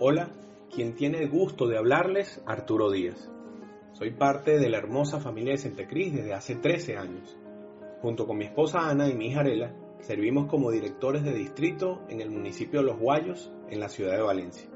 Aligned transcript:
Hola, 0.00 0.30
quien 0.72 0.94
tiene 0.94 1.18
el 1.18 1.28
gusto 1.28 1.66
de 1.66 1.76
hablarles, 1.76 2.40
Arturo 2.46 2.88
Díaz. 2.92 3.28
Soy 3.94 4.12
parte 4.12 4.56
de 4.60 4.68
la 4.68 4.78
hermosa 4.78 5.18
familia 5.18 5.54
de 5.54 5.58
Centecris 5.58 6.14
desde 6.14 6.34
hace 6.34 6.54
13 6.54 6.96
años. 6.96 7.36
Junto 8.00 8.24
con 8.24 8.38
mi 8.38 8.44
esposa 8.44 8.88
Ana 8.88 9.08
y 9.08 9.14
mi 9.14 9.26
hija 9.26 9.40
Arela, 9.40 9.74
servimos 9.98 10.46
como 10.46 10.70
directores 10.70 11.24
de 11.24 11.34
distrito 11.34 12.02
en 12.08 12.20
el 12.20 12.30
municipio 12.30 12.78
de 12.78 12.86
Los 12.86 13.00
Guayos, 13.00 13.50
en 13.70 13.80
la 13.80 13.88
ciudad 13.88 14.12
de 14.12 14.22
Valencia. 14.22 14.70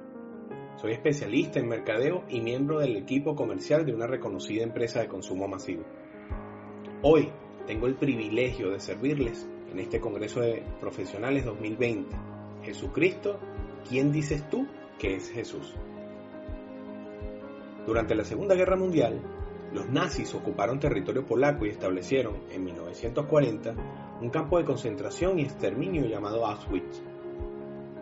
Soy 0.75 0.91
especialista 0.91 1.61
en 1.61 1.69
mercadeo 1.69 2.25
y 2.29 2.41
miembro 2.41 2.81
del 2.81 2.97
equipo 2.97 3.37
comercial 3.37 3.87
de 3.87 3.95
una 3.95 4.09
reconocida 4.09 4.65
empresa 4.65 5.03
de 5.03 5.07
consumo 5.07 5.47
masivo. 5.47 5.85
Hoy 7.03 7.31
tengo 7.69 7.87
el 7.87 7.95
privilegio 7.95 8.71
de 8.71 8.81
servirles 8.81 9.49
en 9.71 9.79
este 9.79 10.01
Congreso 10.01 10.41
de 10.41 10.65
Profesionales 10.81 11.45
2020. 11.45 12.17
Jesucristo, 12.65 13.39
¿quién 13.89 14.11
dices 14.11 14.51
tú 14.51 14.67
que 15.03 15.17
es 15.17 15.33
Jesús? 15.33 15.75
Durante 17.85 18.15
la 18.15 18.25
Segunda 18.25 18.55
Guerra 18.55 18.77
Mundial, 18.77 19.21
los 19.73 19.89
nazis 19.89 20.33
ocuparon 20.33 20.79
territorio 20.79 21.27
polaco 21.27 21.67
y 21.67 21.71
establecieron, 21.71 22.37
en 22.51 22.63
1940, 22.63 23.75
un 24.21 24.31
campo 24.31 24.59
de 24.59 24.65
concentración 24.65 25.41
y 25.41 25.43
exterminio 25.43 26.07
llamado 26.07 26.47
Auschwitz. 26.47 27.03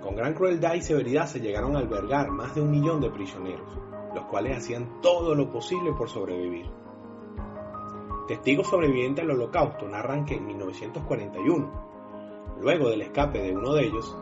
Con 0.02 0.14
gran 0.14 0.34
crueldad 0.34 0.74
y 0.74 0.82
severidad 0.82 1.24
se 1.24 1.40
llegaron 1.40 1.74
a 1.74 1.78
albergar 1.78 2.30
más 2.30 2.54
de 2.54 2.60
un 2.60 2.70
millón 2.70 3.00
de 3.00 3.08
prisioneros, 3.08 3.78
los 4.14 4.26
cuales 4.26 4.58
hacían 4.58 5.00
todo 5.00 5.34
lo 5.34 5.50
posible 5.50 5.92
por 5.96 6.10
sobrevivir. 6.10 6.66
Testigos 8.28 8.68
sobrevivientes 8.68 9.26
del 9.26 9.36
holocausto 9.36 9.88
narran 9.88 10.26
que 10.26 10.34
en 10.34 10.46
1941, 10.46 12.58
luego 12.60 12.90
del 12.90 13.00
escape 13.00 13.40
de 13.40 13.56
uno 13.56 13.72
de 13.72 13.86
ellos, 13.86 14.14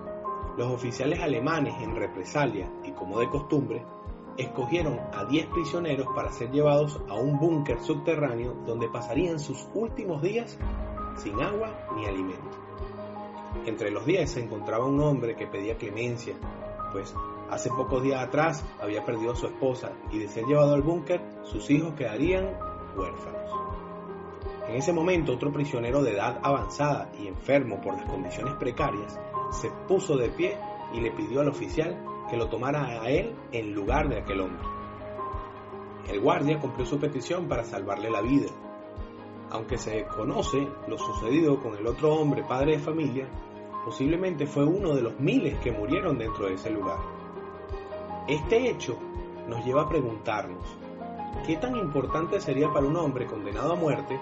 los 0.59 0.73
oficiales 0.73 1.21
alemanes 1.21 1.81
en 1.81 1.95
represalia 1.95 2.69
y 2.85 2.91
como 2.91 3.21
de 3.21 3.29
costumbre 3.29 3.87
escogieron 4.37 4.99
a 5.13 5.25
10 5.25 5.47
prisioneros 5.47 6.09
para 6.17 6.33
ser 6.33 6.51
llevados 6.51 7.01
a 7.09 7.15
un 7.15 7.39
búnker 7.39 7.81
subterráneo 7.81 8.55
donde 8.67 8.89
pasarían 8.89 9.39
sus 9.39 9.69
últimos 9.73 10.21
días 10.21 10.59
sin 11.17 11.41
agua 11.41 11.71
ni 11.95 12.07
alimento. 12.07 12.59
Entre 13.67 13.93
los 13.93 14.05
10 14.05 14.29
se 14.29 14.43
encontraba 14.43 14.85
un 14.85 15.01
hombre 15.01 15.37
que 15.37 15.47
pedía 15.47 15.79
clemencia, 15.79 16.35
pues 16.93 17.15
hace 17.51 17.71
pocos 17.71 18.03
días 18.03 18.21
atrás 18.21 18.65
había 18.81 19.05
perdido 19.05 19.33
a 19.33 19.37
su 19.37 19.47
esposa 19.47 19.93
y 20.11 20.19
de 20.19 20.27
ser 20.27 20.45
llevado 20.45 20.75
al 20.75 20.83
búnker 20.83 21.21
sus 21.45 21.71
hijos 21.71 21.95
quedarían 21.95 22.59
huérfanos. 22.97 23.39
En 24.69 24.75
ese 24.75 24.93
momento 24.93 25.35
otro 25.35 25.53
prisionero 25.53 26.03
de 26.03 26.15
edad 26.15 26.41
avanzada 26.43 27.13
y 27.17 27.29
enfermo 27.29 27.81
por 27.81 27.95
las 27.95 28.11
condiciones 28.11 28.55
precarias 28.55 29.19
se 29.51 29.71
puso 29.87 30.17
de 30.17 30.29
pie 30.31 30.57
y 30.93 31.01
le 31.01 31.11
pidió 31.11 31.41
al 31.41 31.49
oficial 31.49 32.05
que 32.29 32.37
lo 32.37 32.49
tomara 32.49 33.03
a 33.03 33.11
él 33.11 33.35
en 33.53 33.75
lugar 33.75 34.09
de 34.09 34.19
aquel 34.21 34.41
hombre. 34.41 34.67
El 36.09 36.21
guardia 36.21 36.59
cumplió 36.59 36.87
su 36.87 36.99
petición 36.99 37.49
para 37.49 37.65
salvarle 37.65 38.11
la 38.11 38.23
vida. 38.23 38.49
Aunque 39.51 39.79
se 39.79 40.05
conoce 40.07 40.69
lo 40.87 40.99
sucedido 40.99 41.61
con 41.61 41.77
el 41.77 41.87
otro 41.87 42.15
hombre 42.15 42.45
padre 42.45 42.73
de 42.73 42.79
familia, 42.79 43.29
posiblemente 43.85 44.47
fue 44.47 44.65
uno 44.65 44.95
de 44.95 45.03
los 45.03 45.19
miles 45.21 45.59
que 45.61 45.73
murieron 45.73 46.19
dentro 46.19 46.47
de 46.47 46.55
ese 46.55 46.71
lugar. 46.71 46.99
Este 48.27 48.69
hecho 48.71 48.99
nos 49.49 49.65
lleva 49.65 49.83
a 49.83 49.89
preguntarnos, 49.89 50.65
¿qué 51.47 51.57
tan 51.57 51.77
importante 51.77 52.41
sería 52.41 52.69
para 52.71 52.87
un 52.87 52.97
hombre 52.97 53.27
condenado 53.27 53.73
a 53.73 53.77
muerte 53.77 54.21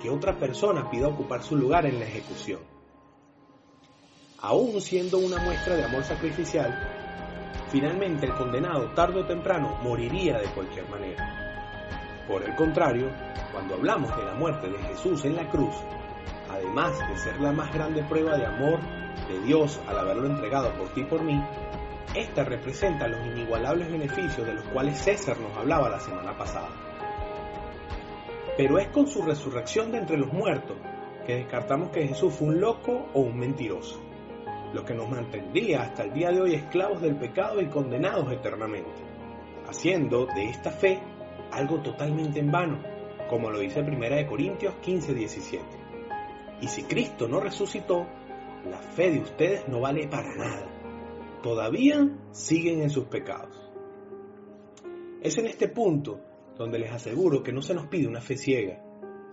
que 0.00 0.10
otra 0.10 0.38
persona 0.38 0.88
pida 0.88 1.08
ocupar 1.08 1.42
su 1.42 1.56
lugar 1.56 1.86
en 1.86 1.98
la 1.98 2.06
ejecución? 2.06 2.77
Aún 4.40 4.80
siendo 4.80 5.18
una 5.18 5.38
muestra 5.38 5.74
de 5.74 5.84
amor 5.84 6.04
sacrificial, 6.04 6.72
finalmente 7.70 8.24
el 8.24 8.34
condenado 8.34 8.88
tarde 8.92 9.22
o 9.22 9.26
temprano 9.26 9.76
moriría 9.82 10.38
de 10.38 10.46
cualquier 10.54 10.88
manera. 10.88 12.24
Por 12.28 12.44
el 12.44 12.54
contrario, 12.54 13.10
cuando 13.50 13.74
hablamos 13.74 14.16
de 14.16 14.24
la 14.24 14.34
muerte 14.34 14.68
de 14.68 14.78
Jesús 14.78 15.24
en 15.24 15.34
la 15.34 15.48
cruz, 15.48 15.74
además 16.48 16.96
de 17.08 17.16
ser 17.16 17.40
la 17.40 17.50
más 17.50 17.74
grande 17.74 18.04
prueba 18.04 18.38
de 18.38 18.46
amor 18.46 18.78
de 19.26 19.40
Dios 19.40 19.80
al 19.88 19.98
haberlo 19.98 20.28
entregado 20.28 20.72
por 20.74 20.88
ti 20.90 21.00
y 21.00 21.06
por 21.06 21.24
mí, 21.24 21.42
esta 22.14 22.44
representa 22.44 23.08
los 23.08 23.26
inigualables 23.26 23.90
beneficios 23.90 24.46
de 24.46 24.54
los 24.54 24.64
cuales 24.68 24.98
César 24.98 25.36
nos 25.40 25.56
hablaba 25.56 25.88
la 25.88 25.98
semana 25.98 26.38
pasada. 26.38 26.68
Pero 28.56 28.78
es 28.78 28.86
con 28.90 29.08
su 29.08 29.20
resurrección 29.20 29.90
de 29.90 29.98
entre 29.98 30.16
los 30.16 30.32
muertos 30.32 30.76
que 31.26 31.38
descartamos 31.38 31.90
que 31.90 32.06
Jesús 32.06 32.32
fue 32.34 32.48
un 32.48 32.60
loco 32.60 33.08
o 33.14 33.20
un 33.20 33.36
mentiroso 33.36 34.07
lo 34.72 34.84
que 34.84 34.94
nos 34.94 35.08
mantendría 35.08 35.82
hasta 35.82 36.04
el 36.04 36.12
día 36.12 36.30
de 36.30 36.40
hoy 36.40 36.54
esclavos 36.54 37.00
del 37.00 37.16
pecado 37.16 37.60
y 37.60 37.66
condenados 37.66 38.30
eternamente, 38.32 39.02
haciendo 39.66 40.26
de 40.26 40.44
esta 40.44 40.70
fe 40.70 41.00
algo 41.52 41.80
totalmente 41.80 42.40
en 42.40 42.50
vano, 42.50 42.82
como 43.28 43.50
lo 43.50 43.58
dice 43.58 43.80
1 43.80 44.26
Corintios 44.26 44.74
15:17. 44.82 45.60
Y 46.60 46.68
si 46.68 46.82
Cristo 46.84 47.28
no 47.28 47.40
resucitó, 47.40 48.06
la 48.68 48.78
fe 48.78 49.10
de 49.10 49.20
ustedes 49.20 49.68
no 49.68 49.80
vale 49.80 50.08
para 50.08 50.34
nada. 50.34 50.66
Todavía 51.42 52.08
siguen 52.32 52.82
en 52.82 52.90
sus 52.90 53.04
pecados. 53.04 53.56
Es 55.22 55.38
en 55.38 55.46
este 55.46 55.68
punto 55.68 56.20
donde 56.56 56.78
les 56.78 56.92
aseguro 56.92 57.42
que 57.42 57.52
no 57.52 57.62
se 57.62 57.74
nos 57.74 57.86
pide 57.86 58.08
una 58.08 58.20
fe 58.20 58.36
ciega, 58.36 58.82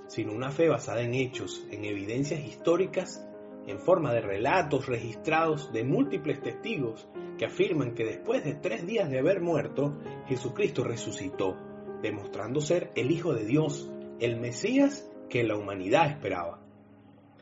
sino 0.07 0.31
una 0.31 0.51
fe 0.51 0.69
basada 0.69 1.01
en 1.01 1.15
hechos, 1.15 1.65
en 1.71 1.83
evidencias 1.83 2.39
históricas 2.41 3.25
en 3.67 3.79
forma 3.79 4.13
de 4.13 4.21
relatos 4.21 4.85
registrados 4.87 5.71
de 5.73 5.83
múltiples 5.83 6.41
testigos 6.41 7.07
que 7.37 7.45
afirman 7.45 7.93
que 7.95 8.05
después 8.05 8.43
de 8.43 8.53
tres 8.53 8.85
días 8.85 9.09
de 9.09 9.19
haber 9.19 9.41
muerto, 9.41 9.97
Jesucristo 10.27 10.83
resucitó, 10.83 11.57
demostrando 12.01 12.61
ser 12.61 12.91
el 12.95 13.11
Hijo 13.11 13.33
de 13.33 13.45
Dios, 13.45 13.91
el 14.19 14.39
Mesías 14.39 15.09
que 15.29 15.43
la 15.43 15.57
humanidad 15.57 16.07
esperaba. 16.07 16.61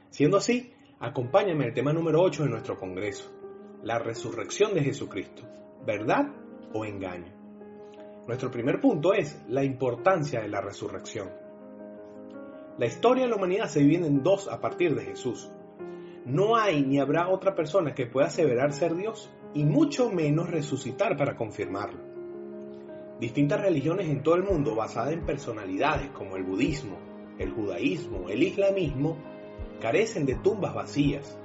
Siendo 0.09 0.38
así, 0.38 0.73
acompáñame 1.00 1.66
al 1.66 1.73
tema 1.73 1.94
número 1.94 2.22
8 2.22 2.44
de 2.44 2.50
nuestro 2.50 2.78
Congreso, 2.78 3.31
la 3.84 4.00
resurrección 4.00 4.73
de 4.73 4.84
Jesucristo, 4.84 5.44
¿verdad 5.85 6.28
o 6.73 6.85
engaño? 6.85 7.34
Nuestro 8.25 8.50
primer 8.50 8.79
punto 8.79 9.13
es 9.13 9.38
la 9.50 9.63
importancia 9.63 10.41
de 10.41 10.47
la 10.47 10.61
resurrección. 10.61 11.29
La 12.78 12.85
historia 12.85 13.25
de 13.25 13.29
la 13.29 13.35
humanidad 13.35 13.67
se 13.67 13.81
divide 13.81 14.07
en 14.07 14.23
dos 14.23 14.47
a 14.47 14.61
partir 14.61 14.95
de 14.95 15.03
Jesús, 15.03 15.51
no 16.25 16.56
hay 16.56 16.84
ni 16.84 17.00
habrá 17.00 17.29
otra 17.29 17.56
persona 17.56 17.94
que 17.94 18.06
pueda 18.06 18.28
aseverar 18.28 18.72
ser 18.72 18.95
Dios 18.95 19.29
y 19.53 19.66
mucho 19.66 20.09
menos 20.09 20.50
resucitar 20.50 21.17
para 21.17 21.35
confirmarlo. 21.35 22.00
Distintas 23.19 23.61
religiones 23.61 24.07
en 24.09 24.23
todo 24.23 24.35
el 24.35 24.44
mundo 24.44 24.75
basadas 24.75 25.13
en 25.13 25.25
personalidades 25.25 26.09
como 26.11 26.35
el 26.35 26.44
budismo, 26.44 26.97
el 27.38 27.51
judaísmo, 27.51 28.29
el 28.29 28.44
islamismo, 28.44 29.17
carecen 29.81 30.25
de 30.25 30.35
tumbas 30.35 30.73
vacías, 30.73 31.38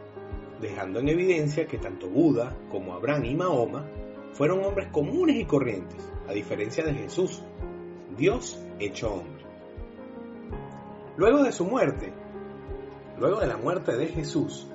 dejando 0.61 1.01
en 1.01 1.09
evidencia 1.09 1.67
que 1.67 1.79
tanto 1.79 2.09
Buda 2.09 2.57
como 2.71 2.95
Abraham 2.95 3.25
y 3.25 3.35
Mahoma 3.35 3.87
fueron 4.33 4.65
hombres 4.65 4.89
comunes 4.89 5.37
y 5.37 5.45
corrientes, 5.45 6.09
a 6.29 6.33
diferencia 6.33 6.85
de 6.85 6.95
Jesús, 6.95 7.43
Dios 8.17 8.61
hecho 8.79 9.15
hombre. 9.15 9.45
Luego 11.17 11.43
de 11.43 11.53
su 11.53 11.65
muerte, 11.65 12.13
Luego 13.19 13.41
de 13.41 13.49
la 13.49 13.57
muerte 13.57 13.97
de 13.97 14.07
Jesús, 14.07 14.69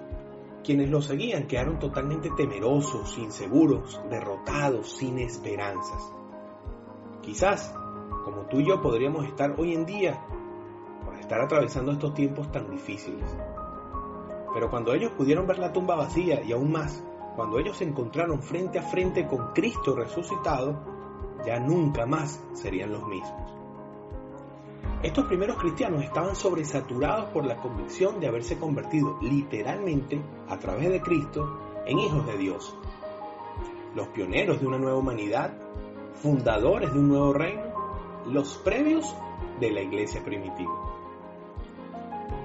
quienes 0.63 0.89
lo 0.89 1.01
seguían 1.01 1.47
quedaron 1.47 1.79
totalmente 1.79 2.29
temerosos, 2.35 3.17
inseguros, 3.17 4.01
derrotados, 4.09 4.91
sin 4.97 5.19
esperanzas. 5.19 6.11
Quizás, 7.21 7.73
como 8.25 8.41
tú 8.49 8.59
y 8.59 8.67
yo 8.67 8.81
podríamos 8.81 9.25
estar 9.25 9.55
hoy 9.57 9.73
en 9.73 9.85
día, 9.85 10.25
por 11.05 11.15
estar 11.15 11.39
atravesando 11.39 11.93
estos 11.93 12.13
tiempos 12.13 12.51
tan 12.51 12.69
difíciles. 12.69 13.33
Pero 14.53 14.69
cuando 14.69 14.93
ellos 14.93 15.11
pudieron 15.13 15.47
ver 15.47 15.59
la 15.59 15.71
tumba 15.71 15.95
vacía 15.95 16.43
y 16.43 16.51
aún 16.51 16.71
más, 16.71 17.01
cuando 17.37 17.59
ellos 17.59 17.77
se 17.77 17.85
encontraron 17.85 18.43
frente 18.43 18.77
a 18.77 18.83
frente 18.83 19.25
con 19.25 19.53
Cristo 19.53 19.95
resucitado, 19.95 20.79
ya 21.45 21.59
nunca 21.59 22.05
más 22.05 22.43
serían 22.53 22.91
los 22.91 23.07
mismos. 23.07 23.62
Estos 25.03 25.25
primeros 25.25 25.57
cristianos 25.57 26.01
estaban 26.01 26.33
sobresaturados 26.33 27.25
por 27.31 27.45
la 27.45 27.57
convicción 27.57 28.21
de 28.21 28.27
haberse 28.27 28.57
convertido 28.57 29.19
literalmente, 29.21 30.21
a 30.47 30.57
través 30.57 30.89
de 30.89 31.01
Cristo, 31.01 31.59
en 31.85 31.99
hijos 31.99 32.25
de 32.25 32.37
Dios. 32.37 32.73
Los 33.95 34.07
pioneros 34.07 34.61
de 34.61 34.67
una 34.67 34.77
nueva 34.77 34.97
humanidad, 34.97 35.57
fundadores 36.15 36.93
de 36.93 36.99
un 36.99 37.09
nuevo 37.09 37.33
reino, 37.33 37.63
los 38.27 38.55
previos 38.59 39.13
de 39.59 39.71
la 39.71 39.81
iglesia 39.81 40.23
primitiva. 40.23 40.71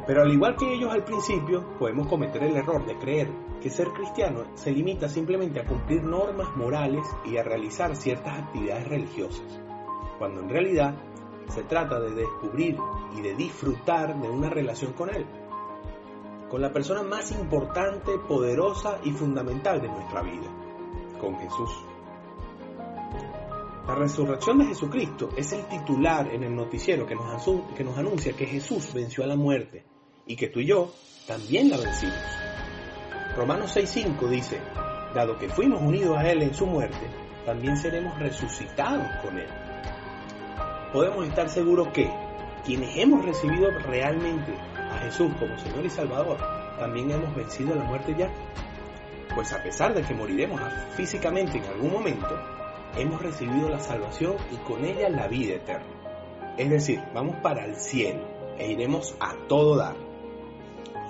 Pero 0.04 0.22
al 0.22 0.32
igual 0.32 0.56
que 0.56 0.74
ellos 0.74 0.92
al 0.92 1.04
principio, 1.04 1.64
podemos 1.78 2.08
cometer 2.08 2.42
el 2.42 2.56
error 2.56 2.84
de 2.84 2.96
creer 2.96 3.30
que 3.62 3.70
ser 3.70 3.86
cristiano 3.90 4.42
se 4.54 4.72
limita 4.72 5.08
simplemente 5.08 5.60
a 5.60 5.64
cumplir 5.64 6.02
normas 6.02 6.48
morales 6.56 7.04
y 7.24 7.36
a 7.36 7.44
realizar 7.44 7.94
ciertas 7.94 8.36
actividades 8.36 8.88
religiosas, 8.88 9.60
cuando 10.18 10.40
en 10.40 10.48
realidad 10.48 10.94
se 11.48 11.62
trata 11.64 12.00
de 12.00 12.10
descubrir 12.10 12.76
y 13.16 13.20
de 13.20 13.34
disfrutar 13.34 14.20
de 14.20 14.28
una 14.28 14.50
relación 14.50 14.92
con 14.92 15.14
Él, 15.14 15.26
con 16.48 16.60
la 16.60 16.72
persona 16.72 17.02
más 17.02 17.30
importante, 17.32 18.18
poderosa 18.18 18.98
y 19.04 19.10
fundamental 19.10 19.80
de 19.80 19.88
nuestra 19.88 20.22
vida, 20.22 20.48
con 21.20 21.38
Jesús. 21.38 21.70
La 23.86 23.94
resurrección 23.94 24.58
de 24.58 24.66
Jesucristo 24.66 25.30
es 25.34 25.50
el 25.52 25.64
titular 25.64 26.28
en 26.30 26.42
el 26.42 26.54
noticiero 26.54 27.06
que 27.06 27.14
nos, 27.14 27.98
anuncia 27.98 28.34
que 28.34 28.44
Jesús 28.44 28.92
venció 28.92 29.24
a 29.24 29.26
la 29.26 29.36
muerte 29.36 29.86
y 30.26 30.36
que 30.36 30.48
tú 30.48 30.60
y 30.60 30.66
yo 30.66 30.92
también 31.26 31.70
la 31.70 31.78
vencimos. 31.78 32.18
Romanos 33.34 33.74
6.5 33.74 34.28
dice, 34.28 34.60
dado 35.14 35.38
que 35.38 35.48
fuimos 35.48 35.80
unidos 35.80 36.18
a 36.18 36.30
Él 36.30 36.42
en 36.42 36.52
su 36.52 36.66
muerte, 36.66 36.98
también 37.46 37.78
seremos 37.78 38.18
resucitados 38.18 39.08
con 39.22 39.38
Él. 39.38 39.67
Podemos 40.92 41.26
estar 41.26 41.48
seguros 41.50 41.88
que 41.88 42.10
quienes 42.64 42.96
hemos 42.96 43.24
recibido 43.24 43.70
realmente 43.70 44.52
a 44.76 44.98
Jesús 44.98 45.30
como 45.38 45.58
Señor 45.58 45.84
y 45.84 45.90
Salvador, 45.90 46.38
también 46.78 47.10
hemos 47.10 47.34
vencido 47.34 47.74
la 47.74 47.84
muerte 47.84 48.14
ya. 48.18 48.30
Pues 49.34 49.52
a 49.52 49.62
pesar 49.62 49.94
de 49.94 50.02
que 50.02 50.14
moriremos 50.14 50.60
físicamente 50.96 51.58
en 51.58 51.64
algún 51.64 51.92
momento, 51.92 52.38
hemos 52.96 53.20
recibido 53.20 53.68
la 53.68 53.80
salvación 53.80 54.36
y 54.50 54.56
con 54.66 54.84
ella 54.84 55.08
la 55.10 55.28
vida 55.28 55.56
eterna. 55.56 55.86
Es 56.56 56.70
decir, 56.70 57.02
vamos 57.14 57.36
para 57.36 57.64
el 57.64 57.76
cielo 57.76 58.22
e 58.58 58.72
iremos 58.72 59.14
a 59.20 59.34
todo 59.46 59.76
dar. 59.76 59.94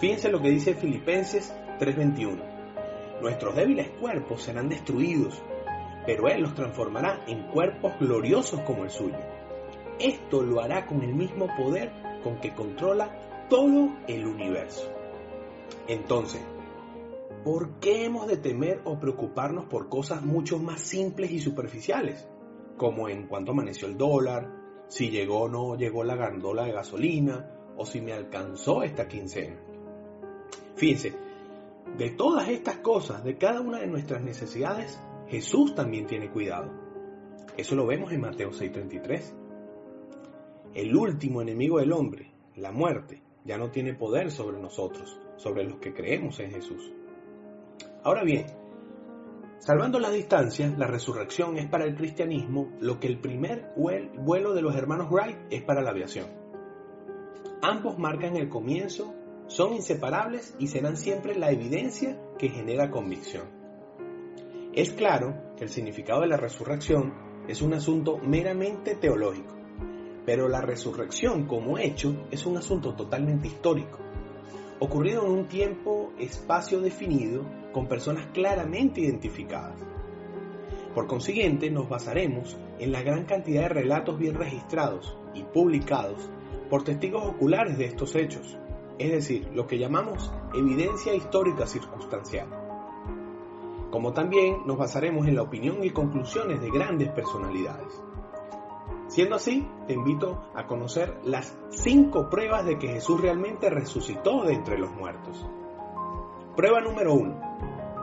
Fíjense 0.00 0.28
lo 0.28 0.42
que 0.42 0.50
dice 0.50 0.74
Filipenses 0.74 1.54
3:21. 1.78 2.42
Nuestros 3.20 3.54
débiles 3.54 3.88
cuerpos 4.00 4.42
serán 4.42 4.68
destruidos, 4.68 5.40
pero 6.04 6.28
Él 6.28 6.42
los 6.42 6.54
transformará 6.54 7.20
en 7.26 7.44
cuerpos 7.44 7.92
gloriosos 7.98 8.60
como 8.60 8.84
el 8.84 8.90
suyo. 8.90 9.37
Esto 9.98 10.42
lo 10.42 10.60
hará 10.60 10.86
con 10.86 11.02
el 11.02 11.14
mismo 11.14 11.48
poder 11.56 11.92
con 12.22 12.40
que 12.40 12.54
controla 12.54 13.46
todo 13.48 13.96
el 14.06 14.26
universo. 14.26 14.90
Entonces, 15.88 16.40
¿por 17.44 17.80
qué 17.80 18.04
hemos 18.04 18.28
de 18.28 18.36
temer 18.36 18.80
o 18.84 19.00
preocuparnos 19.00 19.64
por 19.66 19.88
cosas 19.88 20.22
mucho 20.22 20.58
más 20.58 20.80
simples 20.80 21.30
y 21.30 21.40
superficiales? 21.40 22.28
Como 22.76 23.08
en 23.08 23.26
cuánto 23.26 23.52
amaneció 23.52 23.88
el 23.88 23.96
dólar, 23.96 24.52
si 24.88 25.10
llegó 25.10 25.42
o 25.42 25.48
no 25.48 25.76
llegó 25.76 26.04
la 26.04 26.16
gandola 26.16 26.64
de 26.64 26.72
gasolina, 26.72 27.50
o 27.76 27.86
si 27.86 28.00
me 28.00 28.12
alcanzó 28.12 28.82
esta 28.82 29.06
quincena. 29.08 29.56
Fíjense, 30.74 31.14
de 31.96 32.10
todas 32.10 32.48
estas 32.48 32.78
cosas, 32.78 33.24
de 33.24 33.36
cada 33.36 33.60
una 33.60 33.78
de 33.78 33.86
nuestras 33.86 34.22
necesidades, 34.22 35.00
Jesús 35.28 35.74
también 35.74 36.06
tiene 36.06 36.30
cuidado. 36.30 36.72
Eso 37.56 37.74
lo 37.74 37.86
vemos 37.86 38.12
en 38.12 38.20
Mateo 38.20 38.50
6:33. 38.50 39.47
El 40.74 40.94
último 40.94 41.42
enemigo 41.42 41.78
del 41.78 41.92
hombre, 41.92 42.30
la 42.56 42.72
muerte, 42.72 43.22
ya 43.44 43.56
no 43.56 43.70
tiene 43.70 43.94
poder 43.94 44.30
sobre 44.30 44.60
nosotros, 44.60 45.18
sobre 45.36 45.64
los 45.64 45.78
que 45.78 45.94
creemos 45.94 46.38
en 46.40 46.50
Jesús. 46.50 46.92
Ahora 48.04 48.22
bien, 48.22 48.46
salvando 49.58 49.98
las 49.98 50.12
distancias, 50.12 50.76
la 50.78 50.86
resurrección 50.86 51.56
es 51.56 51.66
para 51.66 51.84
el 51.84 51.94
cristianismo 51.94 52.70
lo 52.80 53.00
que 53.00 53.06
el 53.06 53.18
primer 53.18 53.72
vuelo 53.76 54.54
de 54.54 54.62
los 54.62 54.76
hermanos 54.76 55.08
Wright 55.10 55.38
es 55.50 55.62
para 55.62 55.82
la 55.82 55.90
aviación. 55.90 56.26
Ambos 57.62 57.98
marcan 57.98 58.36
el 58.36 58.48
comienzo, 58.48 59.14
son 59.46 59.74
inseparables 59.74 60.54
y 60.58 60.68
serán 60.68 60.96
siempre 60.96 61.34
la 61.34 61.50
evidencia 61.50 62.20
que 62.38 62.50
genera 62.50 62.90
convicción. 62.90 63.44
Es 64.74 64.92
claro 64.92 65.54
que 65.56 65.64
el 65.64 65.70
significado 65.70 66.20
de 66.20 66.28
la 66.28 66.36
resurrección 66.36 67.14
es 67.48 67.62
un 67.62 67.72
asunto 67.72 68.18
meramente 68.18 68.94
teológico, 68.94 69.57
pero 70.28 70.46
la 70.46 70.60
resurrección 70.60 71.46
como 71.46 71.78
hecho 71.78 72.26
es 72.30 72.44
un 72.44 72.58
asunto 72.58 72.92
totalmente 72.92 73.48
histórico 73.48 73.96
ocurrido 74.78 75.24
en 75.24 75.32
un 75.32 75.48
tiempo, 75.48 76.12
espacio 76.18 76.82
definido, 76.82 77.46
con 77.72 77.88
personas 77.88 78.26
claramente 78.34 79.00
identificadas. 79.00 79.80
Por 80.94 81.06
consiguiente, 81.06 81.70
nos 81.70 81.88
basaremos 81.88 82.58
en 82.78 82.92
la 82.92 83.00
gran 83.00 83.24
cantidad 83.24 83.62
de 83.62 83.68
relatos 83.70 84.18
bien 84.18 84.34
registrados 84.34 85.16
y 85.32 85.44
publicados 85.44 86.28
por 86.68 86.84
testigos 86.84 87.24
oculares 87.24 87.78
de 87.78 87.86
estos 87.86 88.14
hechos, 88.14 88.58
es 88.98 89.10
decir, 89.10 89.48
lo 89.54 89.66
que 89.66 89.78
llamamos 89.78 90.30
evidencia 90.54 91.14
histórica 91.14 91.66
circunstancial. 91.66 92.48
Como 93.90 94.12
también 94.12 94.58
nos 94.66 94.76
basaremos 94.76 95.26
en 95.26 95.36
la 95.36 95.42
opinión 95.42 95.82
y 95.82 95.88
conclusiones 95.88 96.60
de 96.60 96.70
grandes 96.70 97.08
personalidades. 97.12 98.02
Siendo 99.08 99.36
así, 99.36 99.66
te 99.86 99.94
invito 99.94 100.50
a 100.54 100.66
conocer 100.66 101.18
las 101.24 101.56
cinco 101.70 102.28
pruebas 102.28 102.66
de 102.66 102.78
que 102.78 102.88
Jesús 102.88 103.20
realmente 103.20 103.70
resucitó 103.70 104.44
de 104.44 104.52
entre 104.52 104.78
los 104.78 104.90
muertos. 104.92 105.46
Prueba 106.54 106.82
número 106.82 107.14
uno. 107.14 107.40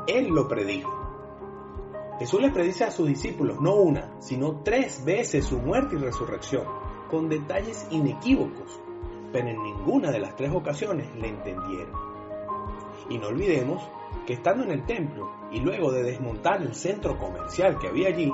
Él 0.07 0.30
lo 0.30 0.48
predijo. 0.48 0.92
Jesús 2.18 2.42
le 2.42 2.50
predice 2.50 2.86
a 2.86 2.92
sus 2.92 3.07
discípulos 3.07 3.62
no 3.62 3.75
una, 3.75 4.16
sino 4.19 4.62
tres 4.63 5.06
veces 5.06 5.46
su 5.46 5.60
muerte 5.60 5.96
y 5.96 6.00
resurrección, 6.00 6.66
con 7.12 7.30
detalles 7.30 7.86
inequívocos, 7.92 8.80
pero 9.31 9.50
en 9.50 9.62
ninguna 9.62 10.10
de 10.10 10.19
las 10.19 10.36
tres 10.36 10.52
ocasiones 10.56 11.13
le 11.16 11.28
entendieron. 11.28 11.94
Y 13.10 13.19
no 13.19 13.28
olvidemos 13.28 13.84
que 14.25 14.34
estando 14.34 14.63
en 14.63 14.72
el 14.72 14.86
templo 14.86 15.30
y 15.52 15.60
luego 15.60 15.92
de 15.92 16.02
desmontar 16.02 16.63
el 16.63 16.74
centro 16.74 17.19
comercial 17.19 17.78
que 17.78 17.90
había 17.90 18.07
allí, 18.07 18.31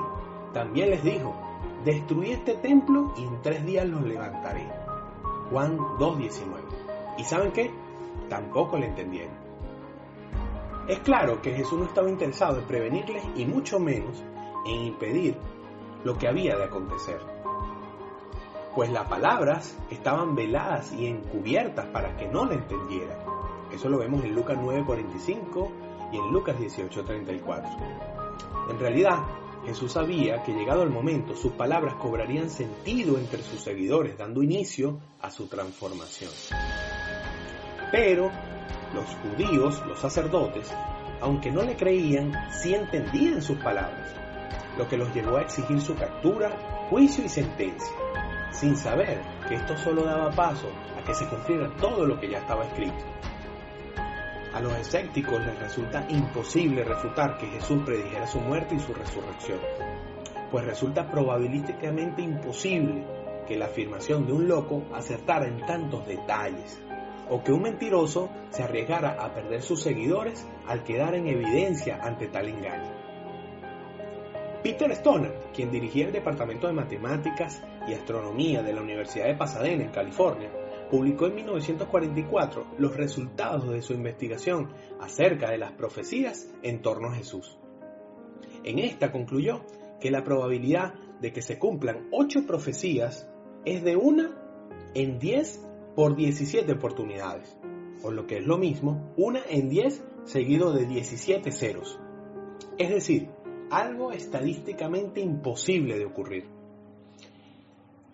también 0.54 0.90
les 0.90 1.02
dijo, 1.02 1.34
destruí 1.84 2.32
este 2.32 2.54
templo 2.54 3.12
y 3.16 3.24
en 3.24 3.42
tres 3.42 3.64
días 3.64 3.86
los 3.86 4.02
levantaré. 4.02 4.68
Juan 5.50 5.78
2.19. 5.78 7.18
¿Y 7.18 7.24
saben 7.24 7.52
qué? 7.52 7.70
Tampoco 8.28 8.78
le 8.78 8.86
entendieron. 8.86 9.34
Es 10.88 10.98
claro 11.00 11.40
que 11.40 11.52
Jesús 11.52 11.78
no 11.78 11.84
estaba 11.84 12.08
interesado 12.08 12.58
en 12.58 12.64
prevenirles 12.64 13.24
y 13.36 13.46
mucho 13.46 13.78
menos 13.78 14.22
en 14.66 14.80
impedir 14.86 15.36
lo 16.04 16.16
que 16.18 16.28
había 16.28 16.56
de 16.56 16.64
acontecer. 16.64 17.20
Pues 18.74 18.90
las 18.90 19.06
palabras 19.08 19.78
estaban 19.90 20.34
veladas 20.34 20.92
y 20.92 21.06
encubiertas 21.06 21.86
para 21.86 22.16
que 22.16 22.26
no 22.26 22.46
le 22.46 22.54
entendieran. 22.54 23.18
Eso 23.72 23.88
lo 23.88 23.98
vemos 23.98 24.24
en 24.24 24.34
Lucas 24.34 24.58
9:45 24.58 25.70
y 26.12 26.16
en 26.16 26.32
Lucas 26.32 26.56
18:34. 26.58 27.64
En 28.70 28.78
realidad, 28.78 29.18
Jesús 29.64 29.92
sabía 29.92 30.42
que 30.42 30.52
llegado 30.52 30.82
el 30.82 30.90
momento 30.90 31.36
sus 31.36 31.52
palabras 31.52 31.94
cobrarían 31.94 32.50
sentido 32.50 33.16
entre 33.16 33.42
sus 33.42 33.60
seguidores, 33.60 34.18
dando 34.18 34.42
inicio 34.42 34.98
a 35.20 35.30
su 35.30 35.46
transformación. 35.46 36.30
Pero 37.92 38.30
los 38.92 39.06
judíos, 39.16 39.82
los 39.86 40.00
sacerdotes, 40.00 40.72
aunque 41.20 41.52
no 41.52 41.62
le 41.62 41.76
creían, 41.76 42.32
sí 42.50 42.74
entendían 42.74 43.40
sus 43.40 43.56
palabras, 43.58 44.12
lo 44.76 44.88
que 44.88 44.96
los 44.96 45.14
llevó 45.14 45.36
a 45.36 45.42
exigir 45.42 45.80
su 45.80 45.94
captura, 45.94 46.86
juicio 46.90 47.24
y 47.24 47.28
sentencia, 47.28 47.92
sin 48.50 48.76
saber 48.76 49.22
que 49.48 49.54
esto 49.54 49.76
solo 49.76 50.02
daba 50.02 50.30
paso 50.30 50.68
a 50.98 51.04
que 51.04 51.14
se 51.14 51.28
cumpliera 51.28 51.72
todo 51.76 52.04
lo 52.04 52.18
que 52.18 52.28
ya 52.28 52.38
estaba 52.38 52.64
escrito. 52.64 53.04
Los 54.62 54.78
escépticos 54.78 55.44
les 55.44 55.58
resulta 55.58 56.06
imposible 56.08 56.84
refutar 56.84 57.36
que 57.36 57.48
Jesús 57.48 57.82
predijera 57.84 58.28
su 58.28 58.38
muerte 58.38 58.76
y 58.76 58.78
su 58.78 58.94
resurrección, 58.94 59.58
pues 60.52 60.64
resulta 60.64 61.10
probabilísticamente 61.10 62.22
imposible 62.22 63.04
que 63.48 63.56
la 63.56 63.64
afirmación 63.64 64.24
de 64.24 64.32
un 64.32 64.46
loco 64.46 64.84
acertara 64.94 65.48
en 65.48 65.66
tantos 65.66 66.06
detalles, 66.06 66.80
o 67.28 67.42
que 67.42 67.50
un 67.50 67.62
mentiroso 67.62 68.30
se 68.50 68.62
arriesgara 68.62 69.16
a 69.20 69.34
perder 69.34 69.62
sus 69.62 69.82
seguidores 69.82 70.46
al 70.68 70.84
quedar 70.84 71.16
en 71.16 71.26
evidencia 71.26 71.98
ante 72.00 72.28
tal 72.28 72.48
engaño. 72.48 72.92
Peter 74.62 74.92
Stoner, 74.92 75.40
quien 75.52 75.72
dirigía 75.72 76.06
el 76.06 76.12
Departamento 76.12 76.68
de 76.68 76.74
Matemáticas 76.74 77.60
y 77.88 77.94
Astronomía 77.94 78.62
de 78.62 78.72
la 78.74 78.80
Universidad 78.80 79.26
de 79.26 79.34
Pasadena, 79.34 79.82
en 79.82 79.90
California, 79.90 80.50
publicó 80.92 81.26
en 81.26 81.36
1944 81.36 82.66
los 82.76 82.94
resultados 82.94 83.70
de 83.70 83.80
su 83.80 83.94
investigación 83.94 84.68
acerca 85.00 85.50
de 85.50 85.56
las 85.56 85.72
profecías 85.72 86.52
en 86.62 86.82
torno 86.82 87.08
a 87.08 87.14
Jesús. 87.14 87.56
En 88.62 88.78
esta 88.78 89.10
concluyó 89.10 89.62
que 90.00 90.10
la 90.10 90.22
probabilidad 90.22 90.92
de 91.18 91.32
que 91.32 91.40
se 91.40 91.58
cumplan 91.58 92.08
ocho 92.12 92.44
profecías 92.46 93.26
es 93.64 93.82
de 93.82 93.96
una 93.96 94.36
en 94.92 95.18
10 95.18 95.66
por 95.96 96.14
17 96.14 96.70
oportunidades, 96.72 97.56
o 98.02 98.10
lo 98.10 98.26
que 98.26 98.36
es 98.36 98.46
lo 98.46 98.58
mismo, 98.58 99.14
una 99.16 99.40
en 99.48 99.70
10 99.70 100.04
seguido 100.24 100.74
de 100.74 100.84
17 100.84 101.52
ceros. 101.52 101.98
Es 102.76 102.90
decir, 102.90 103.30
algo 103.70 104.12
estadísticamente 104.12 105.22
imposible 105.22 105.98
de 105.98 106.04
ocurrir. 106.04 106.61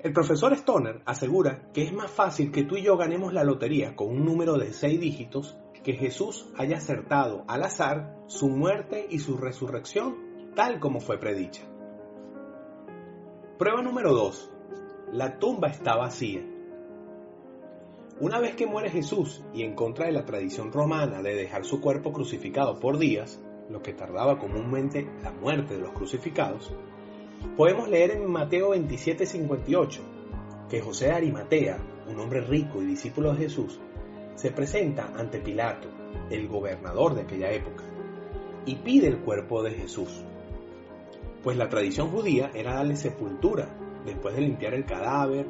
El 0.01 0.13
profesor 0.13 0.53
Stoner 0.53 1.03
asegura 1.07 1.71
que 1.73 1.83
es 1.83 1.93
más 1.93 2.09
fácil 2.09 2.53
que 2.53 2.63
tú 2.63 2.77
y 2.77 2.83
yo 2.83 2.97
ganemos 2.97 3.33
la 3.33 3.43
lotería 3.43 3.97
con 3.97 4.09
un 4.09 4.25
número 4.25 4.57
de 4.57 4.73
seis 4.73 5.01
dígitos 5.01 5.59
que 5.83 5.95
Jesús 5.95 6.49
haya 6.57 6.77
acertado 6.77 7.45
al 7.49 7.65
azar 7.65 8.17
su 8.29 8.49
muerte 8.49 9.09
y 9.11 9.19
su 9.19 9.37
resurrección 9.37 10.53
tal 10.55 10.79
como 10.79 11.01
fue 11.01 11.19
predicha. 11.19 11.63
Prueba 13.59 13.83
número 13.83 14.13
2. 14.13 14.51
La 15.15 15.41
tumba 15.41 15.67
está 15.67 15.97
vacía. 15.97 16.47
Una 18.21 18.39
vez 18.39 18.55
que 18.55 18.67
muere 18.67 18.91
Jesús 18.91 19.43
y 19.53 19.63
en 19.63 19.75
contra 19.75 20.07
de 20.07 20.13
la 20.13 20.25
tradición 20.25 20.71
romana 20.71 21.23
de 21.23 21.35
dejar 21.35 21.65
su 21.65 21.81
cuerpo 21.81 22.13
crucificado 22.13 22.79
por 22.79 22.99
días, 22.99 23.41
lo 23.69 23.83
que 23.83 23.95
tardaba 23.95 24.39
comúnmente 24.39 25.11
la 25.23 25.33
muerte 25.33 25.75
de 25.75 25.81
los 25.81 25.93
crucificados, 25.93 26.73
Podemos 27.57 27.89
leer 27.89 28.13
en 28.13 28.31
Mateo 28.31 28.71
27:58 28.71 30.01
que 30.69 30.81
José 30.81 31.13
Arimatea, 31.13 31.79
un 32.09 32.21
hombre 32.21 32.41
rico 32.41 32.83
y 32.83 32.87
discípulo 32.87 33.33
de 33.33 33.39
Jesús, 33.39 33.81
se 34.35 34.51
presenta 34.51 35.13
ante 35.17 35.41
Pilato, 35.41 35.89
el 36.31 36.49
gobernador 36.49 37.15
de 37.15 37.23
aquella 37.23 37.51
época, 37.51 37.85
y 38.67 38.77
pide 38.77 39.09
el 39.09 39.19
cuerpo 39.19 39.63
de 39.63 39.73
Jesús. 39.73 40.25
Pues 41.43 41.57
la 41.57 41.69
tradición 41.69 42.11
judía 42.11 42.51
era 42.55 42.75
darle 42.75 42.97
sepultura 42.97 43.69
después 44.05 44.35
de 44.35 44.43
limpiar 44.43 44.75
el 44.75 44.85
cadáver, 44.85 45.47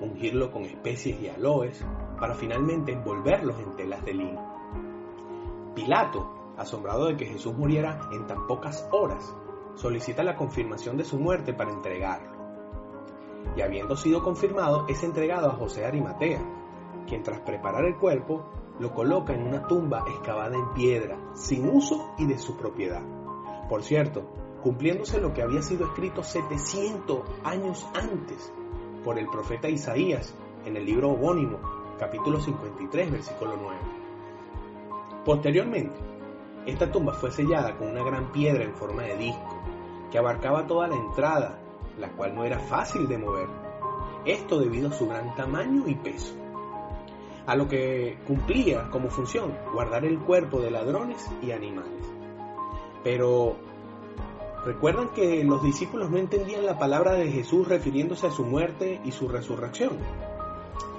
ungirlo 0.00 0.50
con 0.50 0.62
especies 0.64 1.20
y 1.20 1.28
aloes, 1.28 1.84
para 2.18 2.34
finalmente 2.34 2.92
envolverlos 2.92 3.58
en 3.58 3.76
telas 3.76 4.04
de 4.04 4.14
lino. 4.14 5.72
Pilato, 5.74 6.54
asombrado 6.56 7.06
de 7.06 7.16
que 7.16 7.26
Jesús 7.26 7.54
muriera 7.54 8.08
en 8.12 8.26
tan 8.26 8.46
pocas 8.46 8.88
horas, 8.92 9.34
solicita 9.74 10.22
la 10.22 10.36
confirmación 10.36 10.96
de 10.96 11.04
su 11.04 11.18
muerte 11.18 11.52
para 11.54 11.70
entregarlo. 11.70 12.32
Y 13.56 13.60
habiendo 13.60 13.96
sido 13.96 14.22
confirmado, 14.22 14.86
es 14.88 15.02
entregado 15.02 15.48
a 15.48 15.54
José 15.54 15.84
Arimatea, 15.84 16.42
quien 17.06 17.22
tras 17.22 17.40
preparar 17.40 17.84
el 17.84 17.96
cuerpo 17.96 18.44
lo 18.78 18.92
coloca 18.94 19.34
en 19.34 19.46
una 19.46 19.66
tumba 19.66 20.04
excavada 20.08 20.56
en 20.56 20.72
piedra, 20.72 21.18
sin 21.34 21.68
uso 21.68 22.14
y 22.18 22.26
de 22.26 22.38
su 22.38 22.56
propiedad. 22.56 23.02
Por 23.68 23.82
cierto, 23.82 24.22
cumpliéndose 24.62 25.20
lo 25.20 25.34
que 25.34 25.42
había 25.42 25.62
sido 25.62 25.86
escrito 25.86 26.22
700 26.22 27.20
años 27.44 27.86
antes 27.94 28.52
por 29.04 29.18
el 29.18 29.26
profeta 29.28 29.68
Isaías 29.68 30.34
en 30.64 30.76
el 30.76 30.86
libro 30.86 31.10
homónimo, 31.10 31.58
capítulo 31.98 32.40
53, 32.40 33.10
versículo 33.10 33.56
9. 33.60 33.78
Posteriormente, 35.24 35.94
esta 36.66 36.90
tumba 36.90 37.14
fue 37.14 37.30
sellada 37.30 37.76
con 37.76 37.88
una 37.88 38.04
gran 38.04 38.32
piedra 38.32 38.64
en 38.64 38.74
forma 38.74 39.02
de 39.02 39.16
disco, 39.16 39.62
que 40.10 40.18
abarcaba 40.18 40.66
toda 40.66 40.88
la 40.88 40.96
entrada, 40.96 41.58
la 41.98 42.10
cual 42.12 42.34
no 42.34 42.44
era 42.44 42.58
fácil 42.58 43.08
de 43.08 43.18
mover. 43.18 43.48
Esto 44.24 44.58
debido 44.58 44.88
a 44.88 44.92
su 44.92 45.08
gran 45.08 45.34
tamaño 45.34 45.88
y 45.88 45.94
peso. 45.96 46.34
A 47.46 47.56
lo 47.56 47.66
que 47.66 48.18
cumplía 48.26 48.88
como 48.90 49.10
función 49.10 49.52
guardar 49.72 50.04
el 50.04 50.20
cuerpo 50.20 50.60
de 50.60 50.70
ladrones 50.70 51.28
y 51.42 51.50
animales. 51.50 52.06
Pero 53.02 53.56
¿Recuerdan 54.64 55.08
que 55.08 55.42
los 55.42 55.60
discípulos 55.60 56.08
no 56.08 56.18
entendían 56.18 56.64
la 56.64 56.78
palabra 56.78 57.14
de 57.14 57.32
Jesús 57.32 57.66
refiriéndose 57.66 58.28
a 58.28 58.30
su 58.30 58.44
muerte 58.44 59.00
y 59.04 59.10
su 59.10 59.26
resurrección? 59.26 59.98